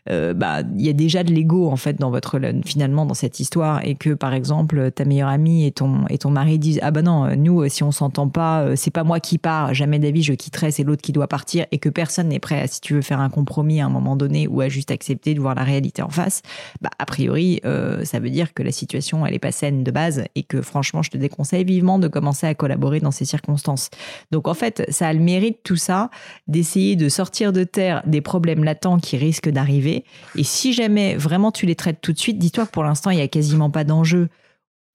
euh, 0.09 0.25
euh, 0.25 0.33
bah 0.33 0.61
il 0.77 0.85
y 0.85 0.89
a 0.89 0.93
déjà 0.93 1.23
de 1.23 1.31
l'ego 1.31 1.69
en 1.69 1.75
fait 1.75 1.99
dans 1.99 2.09
votre 2.09 2.39
finalement 2.65 3.05
dans 3.05 3.13
cette 3.13 3.39
histoire 3.39 3.85
et 3.85 3.95
que 3.95 4.11
par 4.11 4.33
exemple 4.33 4.91
ta 4.91 5.05
meilleure 5.05 5.29
amie 5.29 5.65
et 5.65 5.71
ton 5.71 6.05
et 6.09 6.17
ton 6.17 6.29
mari 6.29 6.59
disent 6.59 6.79
ah 6.81 6.91
bah 6.91 7.01
non 7.01 7.35
nous 7.35 7.67
si 7.69 7.83
on 7.83 7.91
s'entend 7.91 8.29
pas 8.29 8.61
euh, 8.61 8.75
c'est 8.75 8.91
pas 8.91 9.03
moi 9.03 9.19
qui 9.19 9.37
pars 9.37 9.73
jamais 9.73 9.99
d'avis 9.99 10.23
je 10.23 10.33
quitterai 10.33 10.71
c'est 10.71 10.83
l'autre 10.83 11.01
qui 11.01 11.11
doit 11.11 11.27
partir 11.27 11.65
et 11.71 11.77
que 11.77 11.89
personne 11.89 12.29
n'est 12.29 12.39
prêt 12.39 12.61
à 12.61 12.67
si 12.67 12.81
tu 12.81 12.93
veux 12.93 13.01
faire 13.01 13.19
un 13.19 13.29
compromis 13.29 13.81
à 13.81 13.85
un 13.85 13.89
moment 13.89 14.15
donné 14.15 14.47
ou 14.47 14.61
à 14.61 14.69
juste 14.69 14.91
accepter 14.91 15.33
de 15.33 15.39
voir 15.39 15.55
la 15.55 15.63
réalité 15.63 16.01
en 16.01 16.09
face 16.09 16.41
bah 16.81 16.89
a 16.97 17.05
priori 17.05 17.59
euh, 17.65 18.03
ça 18.05 18.19
veut 18.19 18.29
dire 18.29 18.53
que 18.53 18.63
la 18.63 18.71
situation 18.71 19.25
elle 19.25 19.33
est 19.33 19.39
pas 19.39 19.51
saine 19.51 19.83
de 19.83 19.91
base 19.91 20.25
et 20.35 20.43
que 20.43 20.61
franchement 20.61 21.01
je 21.01 21.11
te 21.11 21.17
déconseille 21.17 21.63
vivement 21.63 21.99
de 21.99 22.07
commencer 22.07 22.47
à 22.47 22.55
collaborer 22.55 22.99
dans 22.99 23.11
ces 23.11 23.25
circonstances. 23.25 23.89
Donc 24.31 24.47
en 24.47 24.53
fait 24.53 24.85
ça 24.89 25.07
a 25.07 25.13
le 25.13 25.19
mérite 25.19 25.59
tout 25.63 25.75
ça 25.75 26.09
d'essayer 26.47 26.95
de 26.95 27.09
sortir 27.09 27.53
de 27.53 27.63
terre 27.63 28.03
des 28.05 28.21
problèmes 28.21 28.63
latents 28.63 28.99
qui 28.99 29.17
risquent 29.17 29.49
d'arriver 29.49 29.94
et 30.35 30.43
si 30.43 30.73
jamais 30.73 31.15
vraiment 31.15 31.51
tu 31.51 31.65
les 31.65 31.75
traites 31.75 32.01
tout 32.01 32.11
de 32.11 32.19
suite, 32.19 32.37
dis-toi 32.37 32.65
que 32.65 32.71
pour 32.71 32.83
l'instant, 32.83 33.11
il 33.11 33.19
y 33.19 33.21
a 33.21 33.27
quasiment 33.27 33.69
pas 33.69 33.83
d'enjeu. 33.83 34.29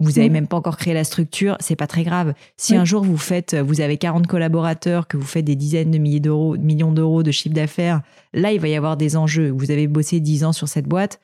Vous 0.01 0.13
n'avez 0.13 0.31
même 0.31 0.47
pas 0.47 0.57
encore 0.57 0.79
créé 0.79 0.95
la 0.95 1.05
structure, 1.05 1.59
c'est 1.61 1.77
pas 1.77 1.87
très 1.87 2.05
grave. 2.05 2.33
Si 2.57 2.75
un 2.75 2.87
jour 2.87 3.05
vous 3.05 3.19
faites, 3.19 3.55
vous 3.55 3.83
avez 3.83 3.99
40 3.99 4.27
collaborateurs, 4.27 5.07
que 5.07 5.19
vous 5.19 5.27
faites 5.27 5.45
des 5.45 5.57
dizaines 5.57 5.91
de 5.91 5.99
milliers 5.99 6.21
d'euros, 6.21 6.57
millions 6.57 6.91
d'euros 6.91 7.23
de 7.23 7.31
chiffre 7.31 7.55
d'affaires, 7.55 8.01
là, 8.33 8.51
il 8.51 8.61
va 8.61 8.69
y 8.69 8.75
avoir 8.75 8.97
des 8.97 9.19
enjeux. 9.19 9.51
Vous 9.51 9.71
avez 9.71 9.87
bossé 9.89 10.21
10 10.21 10.45
ans 10.45 10.53
sur 10.55 10.69
cette 10.69 10.87
boîte. 10.87 11.21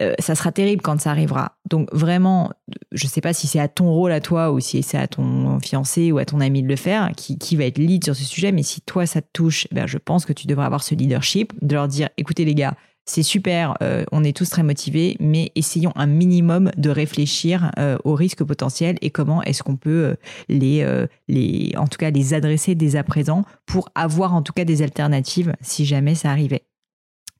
Euh, 0.00 0.14
ça 0.18 0.34
sera 0.34 0.50
terrible 0.50 0.82
quand 0.82 1.00
ça 1.00 1.10
arrivera. 1.10 1.56
Donc 1.70 1.88
vraiment, 1.92 2.50
je 2.92 3.06
ne 3.06 3.10
sais 3.10 3.20
pas 3.20 3.32
si 3.32 3.46
c'est 3.46 3.60
à 3.60 3.68
ton 3.68 3.92
rôle 3.92 4.12
à 4.12 4.20
toi 4.20 4.50
ou 4.50 4.58
si 4.58 4.82
c'est 4.82 4.98
à 4.98 5.06
ton 5.06 5.60
fiancé 5.60 6.10
ou 6.10 6.18
à 6.18 6.24
ton 6.24 6.40
ami 6.40 6.62
de 6.62 6.68
le 6.68 6.76
faire, 6.76 7.12
qui, 7.16 7.56
va 7.56 7.64
être 7.64 7.78
lead 7.78 8.04
sur 8.04 8.16
ce 8.16 8.24
sujet, 8.24 8.50
mais 8.50 8.64
si 8.64 8.80
toi 8.80 9.06
ça 9.06 9.22
te 9.22 9.28
touche, 9.32 9.68
ben 9.70 9.86
je 9.86 9.98
pense 9.98 10.24
que 10.24 10.32
tu 10.32 10.46
devrais 10.46 10.66
avoir 10.66 10.82
ce 10.82 10.94
leadership, 10.94 11.52
de 11.62 11.74
leur 11.74 11.86
dire, 11.86 12.08
écoutez 12.16 12.44
les 12.44 12.54
gars, 12.54 12.74
c'est 13.06 13.22
super, 13.22 13.76
euh, 13.82 14.04
on 14.12 14.24
est 14.24 14.34
tous 14.34 14.48
très 14.48 14.62
motivés, 14.62 15.16
mais 15.20 15.52
essayons 15.54 15.92
un 15.94 16.06
minimum 16.06 16.72
de 16.76 16.90
réfléchir 16.90 17.70
euh, 17.78 17.98
aux 18.04 18.14
risques 18.14 18.42
potentiels 18.42 18.96
et 19.02 19.10
comment 19.10 19.42
est-ce 19.42 19.62
qu'on 19.62 19.76
peut 19.76 20.16
les, 20.48 20.86
les, 21.28 21.72
en 21.76 21.86
tout 21.86 21.98
cas, 21.98 22.10
les 22.10 22.34
adresser 22.34 22.74
dès 22.74 22.96
à 22.96 23.04
présent 23.04 23.44
pour 23.66 23.90
avoir 23.94 24.34
en 24.34 24.42
tout 24.42 24.54
cas 24.54 24.64
des 24.64 24.82
alternatives 24.82 25.54
si 25.60 25.84
jamais 25.84 26.14
ça 26.14 26.30
arrivait. 26.30 26.64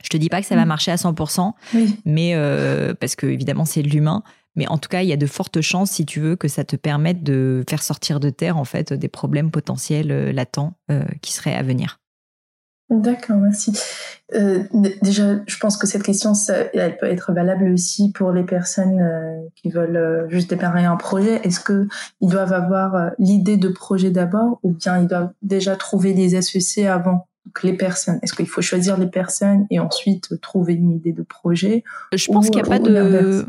Je 0.04 0.10
te 0.10 0.16
dis 0.18 0.28
pas 0.28 0.40
que 0.40 0.46
ça 0.46 0.54
va 0.54 0.64
mm. 0.64 0.68
marcher 0.68 0.90
à 0.92 0.96
100%, 0.96 1.52
mais 2.04 2.34
euh, 2.34 2.94
parce 2.94 3.16
que 3.16 3.26
évidemment 3.26 3.64
c'est 3.64 3.82
de 3.82 3.88
l'humain. 3.88 4.22
Mais 4.56 4.68
en 4.68 4.78
tout 4.78 4.88
cas, 4.88 5.02
il 5.02 5.08
y 5.08 5.12
a 5.12 5.16
de 5.16 5.26
fortes 5.26 5.60
chances, 5.62 5.90
si 5.90 6.06
tu 6.06 6.20
veux, 6.20 6.36
que 6.36 6.46
ça 6.46 6.62
te 6.62 6.76
permette 6.76 7.24
de 7.24 7.64
faire 7.68 7.82
sortir 7.82 8.20
de 8.20 8.30
terre 8.30 8.56
en 8.56 8.64
fait 8.64 8.92
des 8.92 9.08
problèmes 9.08 9.50
potentiels 9.50 10.12
euh, 10.12 10.30
latents 10.30 10.74
euh, 10.92 11.02
qui 11.22 11.32
seraient 11.32 11.56
à 11.56 11.62
venir. 11.62 12.00
D'accord, 12.90 13.38
merci. 13.38 13.72
déjà, 15.02 15.36
je 15.46 15.58
pense 15.58 15.78
que 15.78 15.86
cette 15.86 16.02
question, 16.02 16.34
elle 16.74 16.98
peut 16.98 17.06
être 17.06 17.32
valable 17.32 17.72
aussi 17.72 18.12
pour 18.12 18.30
les 18.30 18.44
personnes 18.44 19.00
qui 19.56 19.70
veulent 19.70 20.26
juste 20.28 20.50
démarrer 20.50 20.84
un 20.84 20.96
projet. 20.96 21.40
Est-ce 21.44 21.60
que 21.60 21.88
ils 22.20 22.28
doivent 22.28 22.52
avoir 22.52 23.12
l'idée 23.18 23.56
de 23.56 23.68
projet 23.68 24.10
d'abord, 24.10 24.60
ou 24.62 24.72
bien 24.72 24.98
ils 24.98 25.08
doivent 25.08 25.32
déjà 25.40 25.76
trouver 25.76 26.12
des 26.12 26.36
associés 26.36 26.86
avant? 26.86 27.26
Les 27.62 27.76
personnes 27.76 28.18
Est-ce 28.22 28.34
qu'il 28.34 28.48
faut 28.48 28.62
choisir 28.62 28.98
les 28.98 29.06
personnes 29.06 29.66
et 29.70 29.78
ensuite 29.78 30.40
trouver 30.40 30.74
une 30.74 30.90
idée 30.90 31.12
de 31.12 31.22
projet 31.22 31.84
Je 32.12 32.26
pense 32.26 32.50
qu'il 32.50 32.62
n'y 32.62 32.66
a 32.66 32.70
pas 32.70 32.78
de 32.78 33.46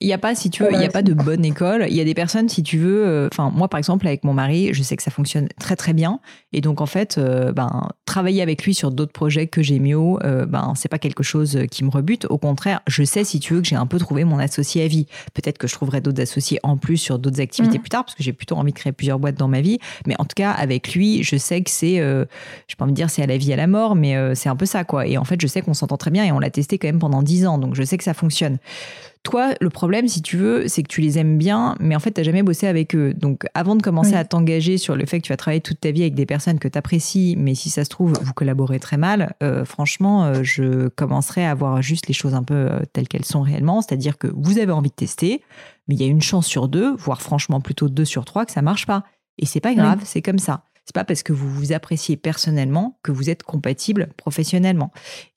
il 0.00 0.06
n'y 0.06 0.12
a 0.12 0.18
pas, 0.18 0.36
si 0.36 0.48
tu 0.48 0.62
veux, 0.62 0.72
il 0.72 0.78
n'y 0.78 0.84
a 0.84 0.90
pas 0.90 1.02
de 1.02 1.12
bonne 1.12 1.44
école. 1.44 1.86
Il 1.88 1.96
y 1.96 2.00
a 2.00 2.04
des 2.04 2.14
personnes, 2.14 2.48
si 2.48 2.62
tu 2.62 2.78
veux, 2.78 3.04
euh, 3.04 3.28
enfin, 3.32 3.50
moi, 3.52 3.66
par 3.66 3.78
exemple, 3.78 4.06
avec 4.06 4.22
mon 4.22 4.32
mari, 4.32 4.72
je 4.72 4.80
sais 4.84 4.96
que 4.96 5.02
ça 5.02 5.10
fonctionne 5.10 5.48
très, 5.58 5.74
très 5.74 5.92
bien. 5.92 6.20
Et 6.52 6.60
donc, 6.60 6.80
en 6.80 6.86
fait, 6.86 7.18
euh, 7.18 7.52
ben, 7.52 7.88
travailler 8.04 8.40
avec 8.40 8.62
lui 8.62 8.74
sur 8.74 8.92
d'autres 8.92 9.12
projets 9.12 9.48
que 9.48 9.60
j'ai 9.60 9.80
mieux, 9.80 9.98
euh, 9.98 10.46
ben, 10.46 10.74
c'est 10.76 10.88
pas 10.88 11.00
quelque 11.00 11.24
chose 11.24 11.58
qui 11.72 11.82
me 11.82 11.90
rebute. 11.90 12.26
Au 12.30 12.38
contraire, 12.38 12.80
je 12.86 13.02
sais, 13.02 13.24
si 13.24 13.40
tu 13.40 13.54
veux, 13.54 13.60
que 13.60 13.66
j'ai 13.66 13.74
un 13.74 13.86
peu 13.86 13.98
trouvé 13.98 14.22
mon 14.22 14.38
associé 14.38 14.84
à 14.84 14.86
vie. 14.86 15.08
Peut-être 15.34 15.58
que 15.58 15.66
je 15.66 15.74
trouverai 15.74 16.00
d'autres 16.00 16.22
associés 16.22 16.60
en 16.62 16.76
plus 16.76 16.98
sur 16.98 17.18
d'autres 17.18 17.40
activités 17.40 17.78
mmh. 17.78 17.82
plus 17.82 17.90
tard, 17.90 18.04
parce 18.04 18.14
que 18.14 18.22
j'ai 18.22 18.32
plutôt 18.32 18.54
envie 18.54 18.72
de 18.72 18.78
créer 18.78 18.92
plusieurs 18.92 19.18
boîtes 19.18 19.36
dans 19.36 19.48
ma 19.48 19.62
vie. 19.62 19.80
Mais 20.06 20.14
en 20.20 20.24
tout 20.24 20.36
cas, 20.36 20.52
avec 20.52 20.94
lui, 20.94 21.24
je 21.24 21.36
sais 21.36 21.60
que 21.60 21.70
c'est, 21.70 21.96
je 21.96 22.24
je 22.68 22.74
peux 22.76 22.84
pas 22.84 22.86
me 22.86 22.94
dire 22.94 23.10
c'est 23.10 23.22
à 23.22 23.26
la 23.26 23.36
vie, 23.36 23.52
à 23.52 23.56
la 23.56 23.66
mort, 23.66 23.96
mais 23.96 24.36
c'est 24.36 24.48
un 24.48 24.54
peu 24.54 24.66
ça, 24.66 24.84
quoi. 24.84 25.06
Et 25.08 25.18
en 25.18 25.24
fait, 25.24 25.40
je 25.40 25.48
sais 25.48 25.62
qu'on 25.62 25.74
s'entend 25.74 25.96
très 25.96 26.12
bien 26.12 26.22
et 26.24 26.30
on 26.30 26.38
l'a 26.38 26.50
testé 26.50 26.78
quand 26.78 26.86
même 26.86 27.00
pendant 27.00 27.22
dix 27.22 27.44
ans. 27.46 27.58
Donc, 27.58 27.74
je 27.74 27.82
sais 27.82 27.98
que 27.98 28.04
ça 28.04 28.14
fonctionne. 28.14 28.58
Toi, 29.28 29.50
le 29.60 29.68
problème, 29.68 30.08
si 30.08 30.22
tu 30.22 30.38
veux, 30.38 30.68
c'est 30.68 30.82
que 30.82 30.88
tu 30.88 31.02
les 31.02 31.18
aimes 31.18 31.36
bien, 31.36 31.74
mais 31.80 31.94
en 31.94 32.00
fait, 32.00 32.12
tu 32.12 32.20
n'as 32.20 32.24
jamais 32.24 32.42
bossé 32.42 32.66
avec 32.66 32.94
eux. 32.94 33.12
Donc, 33.12 33.44
avant 33.52 33.76
de 33.76 33.82
commencer 33.82 34.14
à 34.14 34.24
t'engager 34.24 34.78
sur 34.78 34.96
le 34.96 35.04
fait 35.04 35.20
que 35.20 35.26
tu 35.26 35.32
vas 35.32 35.36
travailler 35.36 35.60
toute 35.60 35.80
ta 35.80 35.90
vie 35.90 36.00
avec 36.00 36.14
des 36.14 36.24
personnes 36.24 36.58
que 36.58 36.66
tu 36.66 36.78
apprécies, 36.78 37.36
mais 37.38 37.54
si 37.54 37.68
ça 37.68 37.84
se 37.84 37.90
trouve, 37.90 38.14
vous 38.22 38.32
collaborez 38.32 38.80
très 38.80 38.96
mal, 38.96 39.34
euh, 39.42 39.66
franchement, 39.66 40.24
euh, 40.24 40.42
je 40.44 40.88
commencerai 40.88 41.44
à 41.44 41.54
voir 41.54 41.82
juste 41.82 42.06
les 42.06 42.14
choses 42.14 42.34
un 42.34 42.42
peu 42.42 42.54
euh, 42.54 42.80
telles 42.94 43.06
qu'elles 43.06 43.26
sont 43.26 43.42
réellement. 43.42 43.82
C'est-à-dire 43.82 44.16
que 44.16 44.28
vous 44.34 44.58
avez 44.58 44.72
envie 44.72 44.88
de 44.88 44.94
tester, 44.94 45.42
mais 45.88 45.94
il 45.94 46.00
y 46.00 46.04
a 46.04 46.08
une 46.08 46.22
chance 46.22 46.46
sur 46.46 46.66
deux, 46.66 46.96
voire 46.96 47.20
franchement 47.20 47.60
plutôt 47.60 47.90
deux 47.90 48.06
sur 48.06 48.24
trois, 48.24 48.46
que 48.46 48.52
ça 48.52 48.62
marche 48.62 48.86
pas. 48.86 49.04
Et 49.36 49.44
c'est 49.44 49.60
pas 49.60 49.74
grave, 49.74 50.00
c'est 50.04 50.22
comme 50.22 50.38
ça. 50.38 50.64
C'est 50.88 50.94
pas 50.94 51.04
parce 51.04 51.22
que 51.22 51.34
vous 51.34 51.50
vous 51.50 51.72
appréciez 51.72 52.16
personnellement 52.16 52.98
que 53.02 53.12
vous 53.12 53.28
êtes 53.28 53.42
compatible 53.42 54.08
professionnellement. 54.16 54.90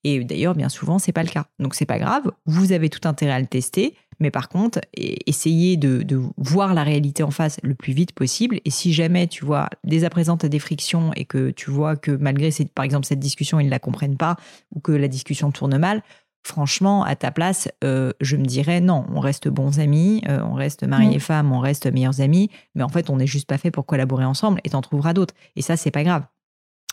Et 0.05 0.23
d'ailleurs, 0.23 0.55
bien 0.55 0.69
souvent, 0.69 0.97
c'est 0.97 1.11
pas 1.11 1.23
le 1.23 1.29
cas. 1.29 1.45
Donc 1.59 1.75
c'est 1.75 1.85
pas 1.85 1.99
grave. 1.99 2.31
Vous 2.45 2.71
avez 2.71 2.89
tout 2.89 3.05
intérêt 3.05 3.33
à 3.33 3.39
le 3.41 3.47
tester. 3.47 3.97
Mais 4.21 4.31
par 4.31 4.47
contre, 4.47 4.79
essayez 4.95 5.75
de, 5.75 6.05
voir 6.37 6.73
la 6.73 6.83
réalité 6.83 7.21
en 7.21 7.31
face 7.31 7.59
le 7.63 7.75
plus 7.75 7.91
vite 7.91 8.13
possible. 8.13 8.61
Et 8.63 8.69
si 8.69 8.93
jamais 8.93 9.27
tu 9.27 9.43
vois 9.43 9.67
dès 9.83 10.05
à 10.05 10.09
présent 10.09 10.37
tu 10.37 10.45
as 10.45 10.49
des 10.49 10.59
frictions 10.59 11.11
et 11.17 11.25
que 11.25 11.49
tu 11.49 11.69
vois 11.69 11.97
que 11.97 12.11
malgré 12.11 12.49
par 12.73 12.85
exemple 12.85 13.05
cette 13.05 13.19
discussion 13.19 13.59
ils 13.59 13.65
ne 13.65 13.71
la 13.71 13.79
comprennent 13.79 14.15
pas 14.15 14.37
ou 14.73 14.79
que 14.79 14.93
la 14.93 15.09
discussion 15.09 15.51
tourne 15.51 15.77
mal, 15.77 16.01
franchement, 16.43 17.03
à 17.03 17.15
ta 17.15 17.31
place, 17.31 17.69
euh, 17.83 18.13
je 18.21 18.35
me 18.35 18.45
dirais 18.45 18.81
non, 18.81 19.05
on 19.13 19.19
reste 19.19 19.47
bons 19.47 19.79
amis, 19.79 20.21
euh, 20.27 20.41
on 20.43 20.53
reste 20.53 20.83
mari 20.83 21.13
et 21.13 21.19
femme, 21.19 21.51
on 21.51 21.59
reste 21.59 21.91
meilleurs 21.91 22.21
amis, 22.21 22.49
mais 22.75 22.83
en 22.83 22.89
fait, 22.89 23.09
on 23.09 23.17
n'est 23.17 23.27
juste 23.27 23.47
pas 23.47 23.57
fait 23.57 23.71
pour 23.71 23.85
collaborer 23.85 24.25
ensemble 24.25 24.59
et 24.63 24.69
t'en 24.69 24.81
trouveras 24.81 25.13
d'autres. 25.13 25.33
Et 25.55 25.61
ça, 25.61 25.77
c'est 25.77 25.91
pas 25.91 26.03
grave. 26.03 26.23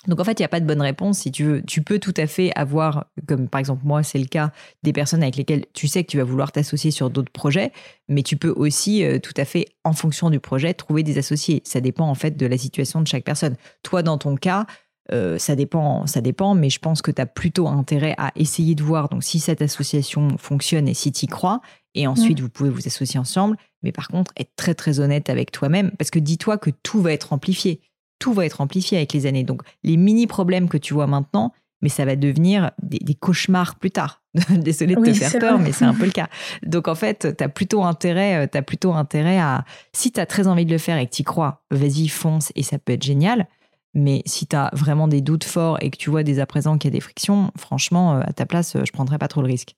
Donc 0.06 0.20
en 0.20 0.24
fait, 0.24 0.38
il 0.38 0.42
n'y 0.42 0.46
a 0.46 0.48
pas 0.48 0.60
de 0.60 0.66
bonne 0.66 0.80
réponse. 0.80 1.18
Si 1.18 1.32
tu 1.32 1.44
veux, 1.44 1.62
tu 1.62 1.82
peux 1.82 1.98
tout 1.98 2.14
à 2.16 2.26
fait 2.26 2.52
avoir, 2.54 3.06
comme 3.26 3.48
par 3.48 3.58
exemple 3.58 3.82
moi, 3.84 4.02
c'est 4.02 4.18
le 4.18 4.26
cas, 4.26 4.52
des 4.84 4.92
personnes 4.92 5.22
avec 5.22 5.36
lesquelles 5.36 5.66
tu 5.74 5.88
sais 5.88 6.04
que 6.04 6.10
tu 6.10 6.18
vas 6.18 6.24
vouloir 6.24 6.52
t'associer 6.52 6.90
sur 6.92 7.10
d'autres 7.10 7.32
projets, 7.32 7.72
mais 8.08 8.22
tu 8.22 8.36
peux 8.36 8.52
aussi 8.56 9.04
euh, 9.04 9.18
tout 9.18 9.34
à 9.36 9.44
fait, 9.44 9.66
en 9.84 9.92
fonction 9.92 10.30
du 10.30 10.38
projet, 10.38 10.72
trouver 10.72 11.02
des 11.02 11.18
associés. 11.18 11.62
Ça 11.64 11.80
dépend 11.80 12.08
en 12.08 12.14
fait 12.14 12.36
de 12.36 12.46
la 12.46 12.56
situation 12.56 13.00
de 13.00 13.08
chaque 13.08 13.24
personne. 13.24 13.56
Toi, 13.82 14.02
dans 14.02 14.18
ton 14.18 14.36
cas, 14.36 14.66
euh, 15.12 15.38
ça 15.38 15.56
dépend, 15.56 16.06
ça 16.06 16.20
dépend, 16.20 16.54
mais 16.54 16.70
je 16.70 16.78
pense 16.78 17.00
que 17.00 17.10
tu 17.10 17.20
as 17.20 17.26
plutôt 17.26 17.68
intérêt 17.68 18.14
à 18.18 18.32
essayer 18.36 18.74
de 18.74 18.82
voir 18.82 19.08
donc 19.08 19.24
si 19.24 19.40
cette 19.40 19.62
association 19.62 20.36
fonctionne 20.38 20.86
et 20.86 20.94
si 20.94 21.12
tu 21.12 21.24
y 21.24 21.28
crois, 21.28 21.60
et 21.94 22.06
ensuite 22.06 22.40
vous 22.40 22.50
pouvez 22.50 22.70
vous 22.70 22.86
associer 22.86 23.18
ensemble. 23.18 23.56
Mais 23.82 23.92
par 23.92 24.08
contre, 24.08 24.32
être 24.36 24.52
très 24.56 24.74
très 24.74 25.00
honnête 25.00 25.30
avec 25.30 25.50
toi-même, 25.50 25.92
parce 25.98 26.10
que 26.10 26.18
dis-toi 26.18 26.58
que 26.58 26.70
tout 26.82 27.00
va 27.00 27.12
être 27.12 27.32
amplifié, 27.32 27.80
tout 28.18 28.32
va 28.32 28.44
être 28.44 28.60
amplifié 28.60 28.98
avec 28.98 29.12
les 29.12 29.26
années. 29.26 29.44
Donc 29.44 29.62
les 29.82 29.96
mini 29.96 30.26
problèmes 30.26 30.68
que 30.68 30.76
tu 30.76 30.94
vois 30.94 31.06
maintenant, 31.06 31.52
mais 31.80 31.88
ça 31.88 32.04
va 32.04 32.16
devenir 32.16 32.72
des, 32.82 33.14
cauchemars 33.14 33.76
plus 33.76 33.90
tard. 33.90 34.22
Désolée 34.50 34.94
de 34.94 35.04
te 35.04 35.12
faire 35.12 35.38
peur, 35.38 35.58
mais 35.58 35.72
c'est 35.72 35.84
un 35.84 35.94
peu 35.94 36.04
le 36.04 36.10
cas. 36.10 36.28
Donc 36.64 36.88
en 36.88 36.94
fait, 36.94 37.36
tu 37.36 37.44
as 37.44 37.48
plutôt 37.48 37.82
intérêt, 37.84 38.46
euh, 38.46 38.58
as 38.58 38.62
plutôt 38.62 38.92
intérêt 38.92 39.38
à, 39.38 39.64
si 39.92 40.12
tu 40.12 40.20
as 40.20 40.26
très 40.26 40.48
envie 40.48 40.66
de 40.66 40.72
le 40.72 40.78
faire 40.78 40.98
et 40.98 41.06
que 41.06 41.14
tu 41.14 41.22
y 41.22 41.24
crois, 41.24 41.62
vas-y, 41.70 42.08
fonce 42.08 42.52
et 42.56 42.62
ça 42.62 42.78
peut 42.78 42.92
être 42.92 43.04
génial. 43.04 43.46
Mais 43.94 44.22
si 44.26 44.46
tu 44.46 44.54
as 44.54 44.70
vraiment 44.72 45.08
des 45.08 45.20
doutes 45.20 45.44
forts 45.44 45.78
et 45.80 45.90
que 45.90 45.96
tu 45.96 46.10
vois 46.10 46.22
dès 46.22 46.38
à 46.40 46.46
présent 46.46 46.78
qu'il 46.78 46.90
y 46.90 46.92
a 46.92 46.96
des 46.96 47.00
frictions, 47.00 47.50
franchement, 47.56 48.16
euh, 48.16 48.20
à 48.24 48.32
ta 48.32 48.46
place, 48.46 48.76
euh, 48.76 48.82
je 48.84 48.92
prendrais 48.92 49.18
pas 49.18 49.28
trop 49.28 49.40
le 49.40 49.48
risque. 49.48 49.74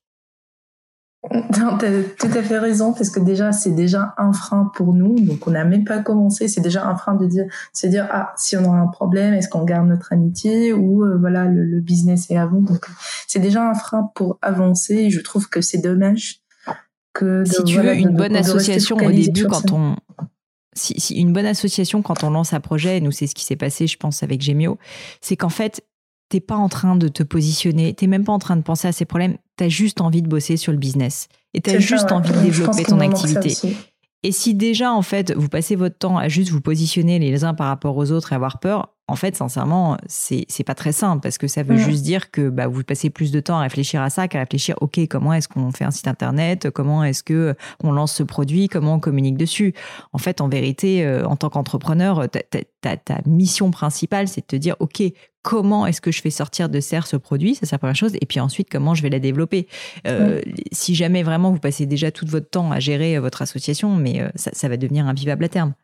Tu 1.53 1.61
as 1.63 2.03
tout 2.19 2.39
à 2.39 2.43
fait 2.43 2.59
raison 2.59 2.95
parce 2.95 3.11
que 3.11 3.21
déjà 3.21 3.53
c'est 3.53 3.73
déjà 3.73 4.15
un 4.17 4.33
frein 4.33 4.71
pour 4.75 4.95
nous 4.95 5.21
donc 5.21 5.47
on 5.47 5.51
n'a 5.51 5.67
même 5.67 5.85
pas 5.85 5.99
commencé. 5.99 6.49
C'est 6.49 6.63
déjà 6.63 6.87
un 6.87 6.97
frein 6.97 7.15
de 7.15 7.27
dire 7.27 7.45
se 7.75 7.87
dire 7.87 8.09
ah 8.11 8.33
si 8.39 8.57
on 8.57 8.73
a 8.73 8.77
un 8.77 8.87
problème 8.87 9.35
est-ce 9.35 9.51
qu'on 9.51 9.65
garde 9.65 9.87
notre 9.87 10.15
amitié 10.15 10.73
ou 10.73 11.05
euh, 11.05 11.19
voilà 11.19 11.45
le, 11.45 11.81
business 11.81 12.31
est 12.31 12.39
avant. 12.39 12.63
Donc 12.63 12.87
c'est 13.27 13.39
déjà 13.39 13.69
un 13.69 13.75
frein 13.75 14.11
pour 14.15 14.39
avancer 14.41 14.95
et 14.95 15.11
je 15.11 15.21
trouve 15.21 15.51
que 15.51 15.61
c'est 15.61 15.79
dommage 15.83 16.41
que 17.13 17.45
si 17.45 17.65
tu 17.65 17.79
veux 17.79 17.95
une 17.95 18.17
bonne 18.17 18.37
association 18.37 18.97
au 18.97 19.11
début 19.11 19.45
quand 19.45 19.73
on 19.73 19.97
si, 20.75 21.15
une 21.15 21.33
bonne 21.33 21.47
association 21.47 22.03
quand 22.03 22.25
on 22.25 22.31
lance 22.31 22.53
un 22.53 22.61
projet, 22.61 22.99
et 22.99 23.01
nous 23.01 23.13
c'est 23.13 23.27
ce 23.27 23.35
qui 23.35 23.45
s'est 23.45 23.57
passé, 23.57 23.87
je 23.87 23.97
pense, 23.97 24.23
avec 24.23 24.41
Gemio, 24.41 24.79
c'est 25.21 25.37
qu'en 25.37 25.49
fait, 25.49 25.85
t'es 26.29 26.41
pas 26.41 26.57
en 26.57 26.69
train 26.69 26.97
de 26.97 27.09
te 27.09 27.23
positionner, 27.23 27.93
t'es 27.93 28.07
même 28.07 28.25
pas 28.25 28.33
en 28.33 28.39
train 28.39 28.57
de 28.57 28.63
penser 28.63 28.89
à 28.89 28.93
ces 28.93 29.05
problèmes, 29.05 29.37
tu 29.59 29.65
as 29.65 29.69
juste 29.69 30.01
envie 30.01 30.23
de 30.23 30.29
bosser 30.29 30.57
sur 30.57 30.73
le 30.73 30.79
business. 30.79 31.29
Et 31.55 31.61
tu 31.61 31.71
as 31.71 31.81
juste 31.81 32.13
envie 32.13 32.31
de 32.31 32.39
développer 32.39 32.85
ton 32.85 33.01
activité. 33.01 33.57
Et 34.23 34.33
si 34.33 34.55
déjà, 34.55 34.93
en 34.93 35.03
fait, 35.03 35.33
vous 35.35 35.49
passez 35.49 35.77
votre 35.77 35.97
temps 35.97 36.19
à 36.19 36.29
juste 36.29 36.51
vous 36.51 36.61
positionner 36.61 37.19
les 37.19 37.45
uns 37.45 37.55
par 37.55 37.69
rapport 37.69 37.97
aux 37.97 38.11
autres 38.13 38.33
et 38.33 38.35
avoir 38.37 38.61
peur, 38.61 38.95
en 39.11 39.17
fait, 39.17 39.35
sincèrement, 39.35 39.97
c'est 40.07 40.47
pas 40.65 40.77
très 40.77 40.93
simple 40.93 41.21
parce 41.21 41.37
que 41.37 41.49
ça 41.49 41.65
veut 41.65 41.77
juste 41.77 42.05
dire 42.05 42.31
que 42.31 42.49
bah, 42.49 42.69
vous 42.69 42.85
passez 42.85 43.11
plus 43.11 43.33
de 43.33 43.41
temps 43.41 43.59
à 43.59 43.63
réfléchir 43.63 44.01
à 44.03 44.09
ça 44.09 44.29
qu'à 44.29 44.39
réfléchir, 44.39 44.77
ok, 44.81 45.01
comment 45.09 45.33
est-ce 45.33 45.49
qu'on 45.49 45.73
fait 45.73 45.85
un 45.85 45.91
site 45.91 46.07
internet, 46.07 46.71
comment 46.71 47.03
est-ce 47.03 47.25
que 47.25 47.57
on 47.83 47.91
lance 47.91 48.15
ce 48.15 48.23
produit, 48.23 48.69
comment 48.69 48.95
on 48.95 49.01
communique 49.01 49.37
dessus. 49.37 49.75
En 50.13 50.19
fait, 50.19 50.41
en 50.41 50.49
vérité, 50.49 51.05
euh, 51.05 51.27
en 51.27 51.35
tant 51.35 51.51
qu'entrepreneur, 51.51 52.29
ta, 52.31 52.97
ta, 52.97 53.21
mission 53.27 53.73
principale, 53.73 54.29
c'est 54.29 54.43
de 54.43 54.47
te 54.47 54.57
dire, 54.57 54.77
ok, 54.79 55.03
comment 55.43 55.87
est-ce 55.87 56.01
que 56.01 56.13
je 56.13 56.21
fais 56.21 56.31
sortir 56.31 56.69
de 56.69 56.81
serre 56.81 57.07
ce 57.07 57.17
produit, 57.17 57.55
ça 57.55 57.67
c'est 57.67 57.73
la 57.73 57.79
première 57.79 57.97
chose, 57.97 58.13
et 58.21 58.27
puis 58.27 58.41
ensuite 58.41 58.69
comment 58.71 58.95
je 58.95 59.03
vais 59.03 59.11
la 59.11 59.19
développer. 59.19 59.67
Euh, 60.07 60.41
si 60.73 60.95
jamais 60.95 61.23
vraiment 61.23 61.51
vous 61.51 61.59
passez 61.59 61.87
déjà 61.87 62.11
tout 62.11 62.27
votre 62.27 62.49
temps 62.49 62.73
à 62.73 62.81
gérer 62.81 63.17
euh, 63.17 63.21
votre 63.21 63.43
association, 63.43 63.97
mais 63.97 64.23
ça, 64.35 64.51
ça 64.53 64.69
va 64.69 64.77
devenir 64.77 65.07
invivable 65.07 65.45
à 65.45 65.49
terme. 65.49 65.75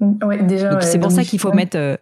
Ouais, 0.00 0.42
déjà. 0.42 0.80
c'est 0.82 0.98
pour 0.98 1.10
ça 1.10 1.24
qu'il 1.24 1.38
faut 1.38 1.52
mettre 1.52 1.98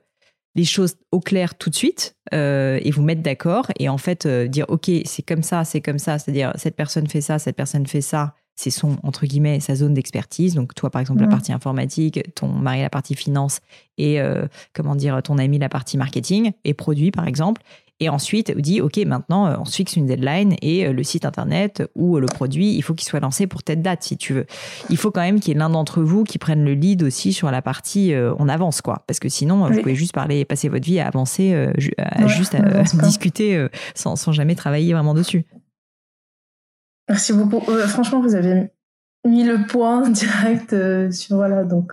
les 0.55 0.65
choses 0.65 0.97
au 1.11 1.21
clair 1.21 1.57
tout 1.57 1.71
de 1.71 1.75
suite 1.75 2.17
euh, 2.33 2.79
et 2.83 2.91
vous 2.91 3.03
mettre 3.03 3.23
d'accord 3.23 3.71
et 3.79 3.89
en 3.89 3.99
fait 3.99 4.27
euh, 4.27 4.47
dire 4.47 4.67
ok 4.69 4.91
c'est 5.05 5.23
comme 5.23 5.43
ça 5.43 5.65
c'est 5.65 5.81
comme 5.81 5.99
ça 5.99 6.19
c'est-à-dire 6.19 6.53
cette 6.57 6.77
personne 6.77 7.09
fait 7.09 7.21
ça 7.21 7.39
cette 7.39 7.57
personne 7.57 7.87
fait 7.87 8.01
ça 8.01 8.35
c'est 8.57 8.71
son 8.71 8.97
entre 9.03 9.27
guillemets 9.27 9.61
sa 9.61 9.75
zone 9.75 9.95
d'expertise. 9.95 10.55
Donc 10.55 10.75
toi 10.75 10.91
par 10.91 11.01
exemple 11.01 11.23
la 11.23 11.29
partie 11.29 11.53
informatique 11.53 12.21
ton 12.35 12.49
mari 12.49 12.83
la 12.83 12.91
partie 12.91 13.15
finance 13.15 13.61
et 13.99 14.21
euh, 14.21 14.47
comment 14.73 14.95
dire 14.95 15.23
ton 15.23 15.39
ami 15.39 15.59
la 15.59 15.69
partie 15.69 15.97
marketing 15.97 16.53
et 16.65 16.75
produit 16.75 17.11
par 17.11 17.27
exemple. 17.27 17.63
Et 18.01 18.09
ensuite 18.09 18.57
dit 18.57 18.81
ok 18.81 18.99
maintenant 19.07 19.47
euh, 19.47 19.57
on 19.59 19.65
se 19.65 19.77
fixe 19.77 19.97
une 19.97 20.07
deadline 20.07 20.57
et 20.63 20.87
euh, 20.87 20.93
le 20.93 21.03
site 21.03 21.25
internet 21.25 21.83
ou 21.95 22.19
le 22.19 22.27
produit 22.27 22.75
il 22.75 22.83
faut 22.83 22.95
qu'il 22.95 23.07
soit 23.07 23.21
lancé 23.21 23.47
pour 23.47 23.63
telle 23.63 23.83
date 23.83 24.03
si 24.03 24.17
tu 24.17 24.33
veux. 24.33 24.47
Il 24.89 24.97
faut 24.97 25.11
quand 25.11 25.21
même 25.21 25.41
qu'il 25.41 25.55
y 25.55 25.57
ait 25.57 25.59
l'un 25.59 25.71
d'entre 25.71 26.03
vous 26.03 26.25
qui 26.25 26.39
prenne 26.39 26.65
le 26.65 26.75
lead 26.75 27.03
aussi 27.03 27.33
sur 27.33 27.51
la 27.51 27.63
partie 27.63 28.13
on 28.39 28.49
avance 28.49 28.83
quoi. 28.83 29.05
Parce 29.07 29.19
que 29.19 29.29
sinon 29.29 29.69
vous 29.69 29.81
pouvez 29.81 29.95
juste 29.95 30.13
parler 30.13 30.45
passer 30.45 30.69
votre 30.69 30.85
vie 30.85 31.01
à 31.01 31.07
avancer 31.07 31.69
juste 31.79 32.55
à, 32.55 32.83
discuter 33.03 33.67
sans, 33.95 34.17
sans 34.17 34.33
jamais 34.33 34.55
travailler 34.55 34.93
vraiment 34.93 35.15
dessus 35.15 35.45
merci 37.09 37.33
beaucoup 37.33 37.61
franchement 37.61 38.21
vous 38.21 38.35
avez 38.35 38.71
mis 39.27 39.45
le 39.45 39.67
point 39.67 40.09
direct 40.11 40.75
sur 41.13 41.37
voilà 41.37 41.65
donc 41.65 41.93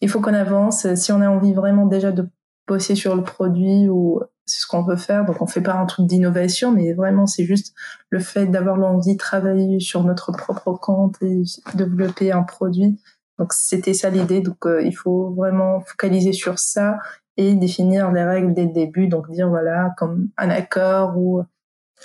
il 0.00 0.08
faut 0.08 0.20
qu'on 0.20 0.34
avance 0.34 0.92
si 0.94 1.12
on 1.12 1.20
a 1.20 1.28
envie 1.28 1.52
vraiment 1.52 1.86
déjà 1.86 2.12
de 2.12 2.28
bosser 2.66 2.94
sur 2.94 3.16
le 3.16 3.22
produit 3.22 3.88
ou 3.88 4.20
c'est 4.46 4.60
ce 4.60 4.66
qu'on 4.66 4.82
veut 4.82 4.96
faire. 4.96 5.24
Donc 5.24 5.40
on 5.40 5.46
fait 5.46 5.60
pas 5.60 5.74
un 5.74 5.86
truc 5.86 6.06
d'innovation, 6.06 6.72
mais 6.72 6.92
vraiment 6.92 7.26
c'est 7.26 7.44
juste 7.44 7.74
le 8.10 8.18
fait 8.18 8.46
d'avoir 8.46 8.76
l'envie 8.76 9.14
de 9.14 9.18
travailler 9.18 9.80
sur 9.80 10.04
notre 10.04 10.32
propre 10.32 10.72
compte 10.72 11.16
et 11.22 11.42
développer 11.74 12.32
un 12.32 12.42
produit. 12.42 13.00
Donc 13.38 13.52
c'était 13.52 13.94
ça 13.94 14.10
l'idée. 14.10 14.40
Donc 14.40 14.66
euh, 14.66 14.82
il 14.82 14.92
faut 14.92 15.30
vraiment 15.30 15.80
focaliser 15.80 16.32
sur 16.32 16.58
ça 16.58 16.98
et 17.36 17.54
définir 17.54 18.12
les 18.12 18.24
règles 18.24 18.52
dès 18.54 18.66
le 18.66 18.72
début. 18.72 19.08
Donc 19.08 19.30
dire 19.30 19.48
voilà 19.48 19.94
comme 19.96 20.28
un 20.36 20.50
accord 20.50 21.16
ou 21.16 21.42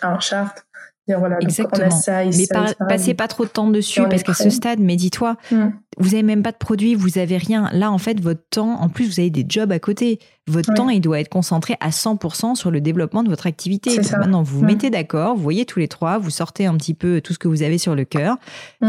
un 0.02 0.20
charte. 0.20 0.68
Dire 1.08 1.20
voilà 1.20 1.38
Exactement. 1.42 1.90
ça, 1.92 2.26
mais 2.26 2.48
passez 2.88 3.14
pas 3.14 3.28
trop 3.28 3.46
de 3.46 3.50
temps 3.50 3.70
dessus 3.70 4.02
parce 4.10 4.24
qu'à 4.24 4.34
ce 4.34 4.50
stade, 4.50 4.80
mais 4.80 4.96
dis-toi, 4.96 5.38
mm. 5.52 5.68
Vous 5.98 6.14
avez 6.14 6.24
même 6.24 6.44
pas 6.44 6.52
de 6.52 6.58
produit, 6.58 6.96
vous 6.96 7.18
avez 7.18 7.38
rien. 7.38 7.70
Là, 7.74 7.92
en 7.92 7.98
fait, 7.98 8.20
votre 8.22 8.44
temps, 8.50 8.80
en 8.82 8.90
plus, 8.90 9.08
vous 9.08 9.20
avez 9.20 9.30
des 9.30 9.46
jobs 9.48 9.72
à 9.72 9.80
côté. 9.80 10.20
Votre 10.50 10.74
temps, 10.74 10.90
il 10.90 11.02
doit 11.02 11.20
être 11.20 11.28
concentré 11.28 11.76
à 11.82 11.90
100% 11.90 12.56
sur 12.56 12.72
le 12.72 12.80
développement 12.80 13.22
de 13.22 13.28
votre 13.28 13.48
activité. 13.48 14.00
Maintenant, 14.18 14.44
vous 14.44 14.60
vous 14.60 14.66
mettez 14.66 14.90
d'accord, 14.90 15.36
vous 15.36 15.44
voyez 15.44 15.66
tous 15.66 15.80
les 15.80 15.90
trois, 15.90 16.20
vous 16.20 16.30
sortez 16.30 16.66
un 16.66 16.78
petit 16.78 16.94
peu 16.94 17.20
tout 17.20 17.34
ce 17.34 17.40
que 17.40 17.50
vous 17.50 17.64
avez 17.64 17.78
sur 17.78 17.96
le 17.96 18.06
cœur. 18.06 18.38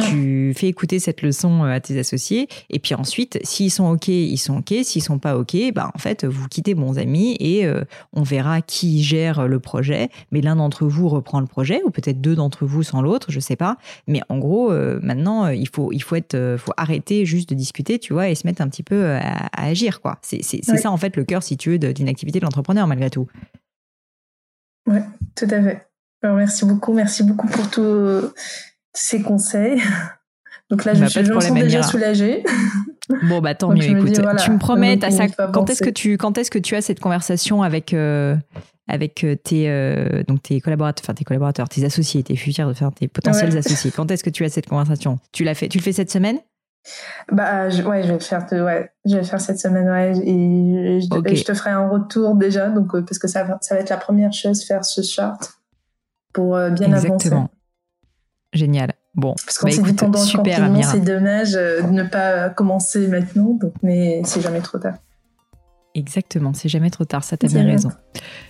Tu 0.09 0.53
fais 0.57 0.69
écouter 0.69 1.01
cette 1.01 1.23
leçon 1.23 1.65
euh, 1.65 1.75
à 1.75 1.81
tes 1.81 1.99
associés. 1.99 2.47
Et 2.71 2.79
puis 2.79 2.95
ensuite, 2.95 3.41
s'ils 3.43 3.73
sont 3.73 3.91
OK, 3.91 4.07
ils 4.07 4.39
sont 4.39 4.59
OK. 4.59 4.73
S'ils 4.83 5.03
sont 5.03 5.19
pas 5.19 5.37
OK, 5.37 5.57
bah, 5.75 5.91
en 5.95 5.99
fait, 5.99 6.25
vous 6.25 6.47
quittez 6.47 6.75
bons 6.75 6.99
amis 6.99 7.37
et 7.41 7.67
euh, 7.67 7.83
on 8.13 8.23
verra 8.23 8.61
qui 8.61 9.03
gère 9.03 9.49
le 9.49 9.59
projet. 9.59 10.11
Mais 10.31 10.41
l'un 10.41 10.57
d'entre 10.57 10.87
vous 10.87 11.09
reprend 11.09 11.41
le 11.41 11.47
projet 11.47 11.81
ou 11.85 11.91
peut-être 11.91 12.21
deux 12.21 12.37
d'entre 12.37 12.67
vous 12.67 12.85
sans 12.85 13.03
l'autre, 13.03 13.33
je 13.33 13.41
sais 13.41 13.57
pas. 13.57 13.79
Mais 14.07 14.21
en 14.29 14.39
gros, 14.39 14.71
euh, 14.71 15.01
maintenant, 15.03 15.49
il 15.49 15.69
faut, 15.69 15.91
il 15.93 16.03
faut 16.03 16.15
être, 16.15 16.57
faut 16.59 16.73
arrêter 16.77 16.98
juste 17.25 17.49
de 17.51 17.55
discuter, 17.55 17.99
tu 17.99 18.13
vois, 18.13 18.29
et 18.29 18.35
se 18.35 18.47
mettre 18.47 18.63
un 18.63 18.69
petit 18.69 18.83
peu 18.83 19.17
à, 19.17 19.49
agir, 19.53 20.01
quoi. 20.01 20.19
C'est 20.23 20.43
ça, 20.43 20.91
en 20.91 20.97
fait, 20.97 21.17
le 21.17 21.25
cœur 21.25 21.43
si 21.43 21.57
tu 21.57 21.71
veux, 21.71 21.79
d'une 21.79 22.09
activité 22.09 22.39
de 22.39 22.45
l'entrepreneur, 22.45 22.87
malgré 22.87 23.11
tout. 23.11 23.27
Oui, 24.87 25.01
tout 25.35 25.47
à 25.51 25.63
fait. 25.63 25.87
Alors, 26.23 26.37
merci 26.37 26.65
beaucoup, 26.65 26.93
merci 26.93 27.23
beaucoup 27.23 27.47
pour 27.47 27.71
tous 27.71 28.33
ces 28.93 29.23
conseils. 29.23 29.81
Donc 30.71 30.85
là, 30.85 30.93
je, 30.93 31.01
bah, 31.01 31.07
je 31.09 31.21
me 31.21 31.41
sens 31.41 31.55
déjà 31.55 31.83
soulagée. 31.83 32.45
Bon, 33.23 33.41
bah 33.41 33.55
tant 33.55 33.73
mieux. 33.73 33.85
Écoute, 33.85 34.21
tu 34.45 34.51
me 34.51 34.59
promets, 34.59 34.99
ça, 35.11 35.29
quand 35.29 35.71
est-ce 35.71 35.83
que 35.83 35.89
tu, 35.89 36.19
quand 36.19 36.37
est-ce 36.37 36.51
que 36.51 36.59
tu 36.59 36.77
as 36.77 36.83
cette 36.83 37.01
conversation 37.01 37.63
avec 37.63 37.95
euh, 37.95 38.37
avec 38.87 39.25
euh, 39.25 39.35
tes 39.35 39.71
euh, 39.71 40.23
donc 40.29 40.43
tes 40.43 40.61
collaborateurs, 40.61 41.05
enfin 41.05 41.15
tes 41.15 41.25
collaborateurs, 41.25 41.71
tes 41.71 41.85
associés, 41.85 42.23
tes 42.23 42.37
futurs, 42.37 42.67
enfin 42.69 42.91
tes 42.91 43.09
potentiels 43.09 43.57
associés? 43.57 43.93
Quand 43.93 44.11
est-ce 44.11 44.23
que 44.23 44.29
tu 44.29 44.45
as 44.45 44.51
cette 44.51 44.69
conversation? 44.69 45.19
Tu 45.33 45.43
l'as 45.43 45.55
fait, 45.55 45.69
tu 45.69 45.79
le 45.79 45.83
fais 45.83 45.93
cette 45.93 46.11
semaine? 46.11 46.39
Bah 47.33 47.69
je, 47.69 47.83
ouais, 47.83 48.03
je 48.03 48.09
vais 48.09 48.15
le 48.15 48.21
faire, 48.21 48.47
ouais, 48.53 48.91
je 49.05 49.15
vais 49.15 49.21
le 49.21 49.27
faire 49.27 49.41
cette 49.41 49.59
semaine, 49.59 49.89
ouais, 49.89 50.13
et 50.25 51.01
je, 51.01 51.45
te 51.45 51.55
ferai 51.55 51.71
un 51.71 51.89
retour 51.89 52.35
déjà, 52.35 52.69
donc 52.69 52.95
euh, 52.95 53.03
parce 53.03 53.19
que 53.19 53.29
ça 53.29 53.45
va, 53.45 53.59
ça 53.61 53.75
va 53.75 53.81
être 53.81 53.91
la 53.91 53.97
première 53.97 54.33
chose, 54.33 54.65
faire 54.65 54.85
ce 54.85 55.03
chart 55.03 55.61
pour 56.33 56.57
euh, 56.57 56.71
bien 56.71 56.93
Exactement. 56.93 57.37
avancer. 57.37 57.53
Génial. 58.53 58.93
Bon, 59.15 59.35
parce 59.45 59.59
qu'on 59.59 59.67
bah, 59.67 59.73
s'est 59.73 59.83
dit 59.83 59.93
pendant 59.95 60.21
le 60.21 60.83
c'est 60.83 61.01
dommage 61.01 61.55
euh, 61.55 61.83
de 61.83 61.91
ne 61.91 62.05
pas 62.05 62.51
commencer 62.51 63.09
maintenant, 63.09 63.51
donc, 63.61 63.73
mais 63.83 64.23
c'est 64.25 64.41
jamais 64.41 64.61
trop 64.61 64.79
tard. 64.79 64.95
Exactement, 65.95 66.55
c'est 66.55 66.69
jamais 66.69 66.91
trop 66.91 67.05
tard, 67.05 67.25
ça 67.25 67.37
t'as 67.37 67.49
bien 67.49 67.65
raison. 67.65 67.91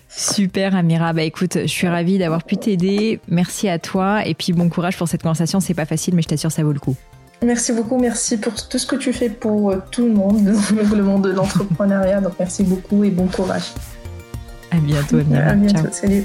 Super 0.08 0.76
Amira, 0.76 1.12
bah 1.12 1.22
écoute, 1.22 1.58
je 1.62 1.66
suis 1.66 1.88
ravie 1.88 2.18
d'avoir 2.18 2.44
pu 2.44 2.56
t'aider, 2.56 3.20
merci 3.28 3.68
à 3.68 3.78
toi, 3.78 4.26
et 4.26 4.34
puis 4.34 4.52
bon 4.52 4.68
courage 4.68 4.98
pour 4.98 5.08
cette 5.08 5.22
conversation, 5.22 5.58
c'est 5.60 5.74
pas 5.74 5.86
facile, 5.86 6.14
mais 6.14 6.22
je 6.22 6.28
t'assure 6.28 6.52
ça 6.52 6.62
vaut 6.62 6.72
le 6.72 6.80
coup. 6.80 6.96
Merci 7.44 7.72
beaucoup, 7.72 7.98
merci 7.98 8.36
pour 8.36 8.54
tout 8.68 8.78
ce 8.78 8.86
que 8.86 8.96
tu 8.96 9.12
fais 9.12 9.28
pour 9.28 9.70
euh, 9.70 9.82
tout 9.90 10.06
le 10.06 10.12
monde, 10.12 10.40
le 10.94 11.02
monde 11.02 11.22
de 11.22 11.30
l'entrepreneuriat. 11.30 12.20
Donc 12.20 12.32
merci 12.38 12.64
beaucoup 12.64 13.04
et 13.04 13.10
bon 13.10 13.26
courage. 13.26 13.72
À 14.70 14.78
bientôt, 14.78 15.18
Amira. 15.18 15.42
À 15.42 15.54
bientôt, 15.54 15.88
salut. 15.92 16.24